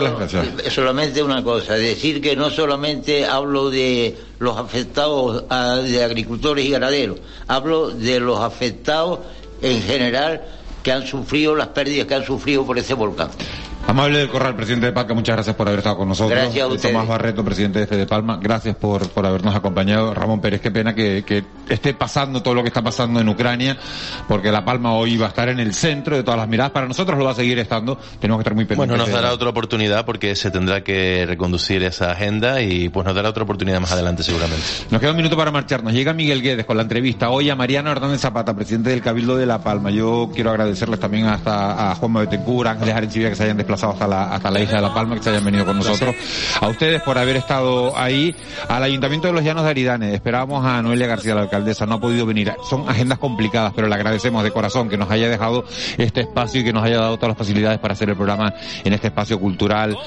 solamente 0.69 1.21
una 1.21 1.43
cosa, 1.43 1.75
decir 1.75 2.21
que 2.21 2.35
no 2.35 2.49
solamente 2.49 3.25
hablo 3.25 3.69
de 3.69 4.17
los 4.39 4.57
afectados 4.57 5.45
de 5.83 6.03
agricultores 6.03 6.65
y 6.65 6.71
ganaderos, 6.71 7.19
hablo 7.47 7.91
de 7.91 8.19
los 8.19 8.39
afectados 8.39 9.19
en 9.61 9.81
general 9.83 10.41
que 10.83 10.91
han 10.91 11.05
sufrido 11.05 11.55
las 11.55 11.69
pérdidas 11.69 12.07
que 12.07 12.15
han 12.15 12.25
sufrido 12.25 12.65
por 12.65 12.77
ese 12.77 12.93
volcán. 12.93 13.29
Amable 13.87 14.17
del 14.17 14.29
Corral, 14.29 14.55
presidente 14.55 14.87
de 14.87 14.91
Palma, 14.93 15.13
muchas 15.13 15.35
gracias 15.35 15.55
por 15.55 15.67
haber 15.67 15.79
estado 15.79 15.97
con 15.97 16.09
nosotros. 16.09 16.37
Gracias 16.37 16.63
a 16.63 16.67
ustedes. 16.67 16.91
Tomás 16.91 17.07
Barreto, 17.07 17.45
presidente 17.45 17.79
de 17.79 17.87
Fede 17.87 18.07
Palma, 18.07 18.39
gracias 18.41 18.75
por, 18.75 19.07
por 19.09 19.25
habernos 19.27 19.55
acompañado. 19.55 20.11
Ramón 20.13 20.41
Pérez, 20.41 20.59
qué 20.59 20.71
pena 20.71 20.95
que, 20.95 21.23
que 21.23 21.43
esté 21.69 21.93
pasando 21.93 22.41
todo 22.41 22.55
lo 22.55 22.63
que 22.63 22.69
está 22.69 22.81
pasando 22.81 23.19
en 23.19 23.29
Ucrania, 23.29 23.77
porque 24.27 24.51
La 24.51 24.65
Palma 24.65 24.93
hoy 24.95 25.17
va 25.17 25.27
a 25.27 25.29
estar 25.29 25.49
en 25.49 25.59
el 25.59 25.75
centro 25.75 26.15
de 26.15 26.23
todas 26.23 26.39
las 26.39 26.49
miradas. 26.49 26.71
Para 26.71 26.87
nosotros 26.87 27.17
lo 27.17 27.25
va 27.25 27.31
a 27.31 27.35
seguir 27.35 27.59
estando. 27.59 27.97
Tenemos 28.19 28.39
que 28.39 28.41
estar 28.41 28.55
muy 28.55 28.65
pendientes. 28.65 28.97
Bueno, 28.97 29.05
nos 29.05 29.13
dará 29.13 29.31
otra 29.31 29.49
oportunidad 29.49 30.03
porque 30.03 30.35
se 30.35 30.49
tendrá 30.49 30.83
que 30.83 31.25
reconducir 31.27 31.83
esa 31.83 32.11
agenda 32.11 32.61
y 32.61 32.89
pues 32.89 33.05
nos 33.05 33.15
dará 33.15 33.29
otra 33.29 33.43
oportunidad 33.43 33.79
más 33.79 33.91
adelante 33.91 34.23
seguramente. 34.23 34.65
Nos 34.89 34.99
queda 34.99 35.11
un 35.11 35.17
minuto 35.17 35.37
para 35.37 35.51
marcharnos. 35.51 35.93
Llega 35.93 36.11
Miguel 36.11 36.41
Guedes 36.41 36.65
con 36.65 36.75
la 36.75 36.83
entrevista 36.83 37.29
hoy 37.29 37.51
a 37.51 37.55
Mariano 37.55 37.91
Hernández 37.91 38.19
Zapata, 38.19 38.55
presidente 38.55 38.89
del 38.89 39.01
Cabildo 39.01 39.37
de 39.37 39.45
La 39.45 39.59
Palma. 39.59 39.91
Yo 39.91 40.31
quiero 40.33 40.49
agradecerles 40.49 40.99
también 40.99 41.27
hasta 41.27 41.91
a 41.91 41.95
Juan 41.95 42.13
Betancourt, 42.13 42.67
a 42.67 42.71
Ángeles 42.71 42.95
Arencibia 42.95 43.29
que 43.29 43.35
se 43.35 43.43
hayan 43.43 43.57
desplazado 43.57 43.74
hasta 43.83 44.07
la, 44.07 44.23
hasta 44.25 44.51
la 44.51 44.59
isla 44.59 44.77
de 44.77 44.81
La 44.81 44.93
Palma, 44.93 45.15
que 45.15 45.23
se 45.23 45.29
hayan 45.29 45.45
venido 45.45 45.65
con 45.65 45.77
nosotros. 45.77 46.15
A 46.61 46.67
ustedes 46.67 47.01
por 47.01 47.17
haber 47.17 47.35
estado 47.35 47.97
ahí. 47.97 48.35
Al 48.69 48.83
Ayuntamiento 48.83 49.27
de 49.27 49.33
los 49.33 49.43
Llanos 49.43 49.63
de 49.63 49.69
Aridane. 49.69 50.13
Esperábamos 50.13 50.65
a 50.65 50.81
Noelia 50.81 51.07
García, 51.07 51.35
la 51.35 51.41
alcaldesa. 51.41 51.85
No 51.85 51.95
ha 51.95 51.99
podido 51.99 52.25
venir. 52.25 52.53
Son 52.69 52.87
agendas 52.89 53.19
complicadas, 53.19 53.73
pero 53.75 53.87
le 53.87 53.95
agradecemos 53.95 54.43
de 54.43 54.51
corazón 54.51 54.89
que 54.89 54.97
nos 54.97 55.09
haya 55.09 55.29
dejado 55.29 55.65
este 55.97 56.21
espacio 56.21 56.61
y 56.61 56.63
que 56.63 56.73
nos 56.73 56.83
haya 56.83 56.97
dado 56.97 57.17
todas 57.17 57.29
las 57.29 57.37
facilidades 57.37 57.79
para 57.79 57.93
hacer 57.93 58.09
el 58.09 58.15
programa 58.15 58.53
en 58.83 58.93
este 58.93 59.07
espacio 59.07 59.39
cultural 59.39 59.97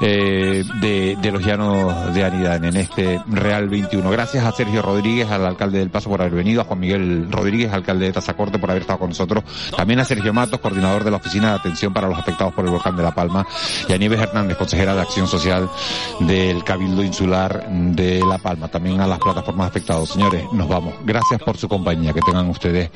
eh, 0.00 0.64
de, 0.80 1.16
de 1.20 1.32
los 1.32 1.44
Llanos 1.44 2.14
de 2.14 2.24
Aridane, 2.24 2.68
en 2.68 2.76
este 2.76 3.20
Real 3.28 3.68
21. 3.68 4.08
Gracias 4.10 4.44
a 4.44 4.52
Sergio 4.52 4.82
Rodríguez, 4.82 5.30
al 5.30 5.46
alcalde 5.46 5.78
del 5.78 5.90
Paso 5.90 6.10
por 6.10 6.20
haber 6.20 6.34
venido, 6.34 6.60
a 6.60 6.64
Juan 6.64 6.80
Miguel 6.80 7.28
Rodríguez, 7.30 7.72
alcalde 7.72 8.06
de 8.06 8.12
Tazacorte 8.12 8.58
por 8.58 8.70
haber 8.70 8.82
estado 8.82 8.98
con 8.98 9.08
nosotros, 9.08 9.44
también 9.76 10.00
a 10.00 10.04
Sergio 10.04 10.32
Matos, 10.32 10.60
coordinador 10.60 11.04
de 11.04 11.10
la 11.10 11.16
Oficina 11.16 11.50
de 11.50 11.56
Atención 11.56 11.92
para 11.92 12.08
los 12.08 12.18
Afectados 12.18 12.54
por 12.54 12.64
el 12.64 12.70
Volcán 12.70 12.96
de 12.96 13.02
La 13.02 13.14
Palma, 13.16 13.44
y 13.88 13.92
a 13.92 13.98
Nieves 13.98 14.20
Hernández, 14.20 14.56
consejera 14.56 14.94
de 14.94 15.00
Acción 15.00 15.26
Social 15.26 15.68
del 16.20 16.62
Cabildo 16.62 17.02
Insular 17.02 17.66
de 17.68 18.20
La 18.20 18.38
Palma, 18.38 18.68
también 18.68 19.00
a 19.00 19.06
las 19.08 19.18
plataformas 19.18 19.68
afectadas. 19.68 20.10
Señores, 20.10 20.44
nos 20.52 20.68
vamos. 20.68 20.94
Gracias 21.04 21.40
por 21.42 21.56
su 21.56 21.68
compañía. 21.68 22.12
Que 22.12 22.20
tengan 22.20 22.48
ustedes 22.48 22.90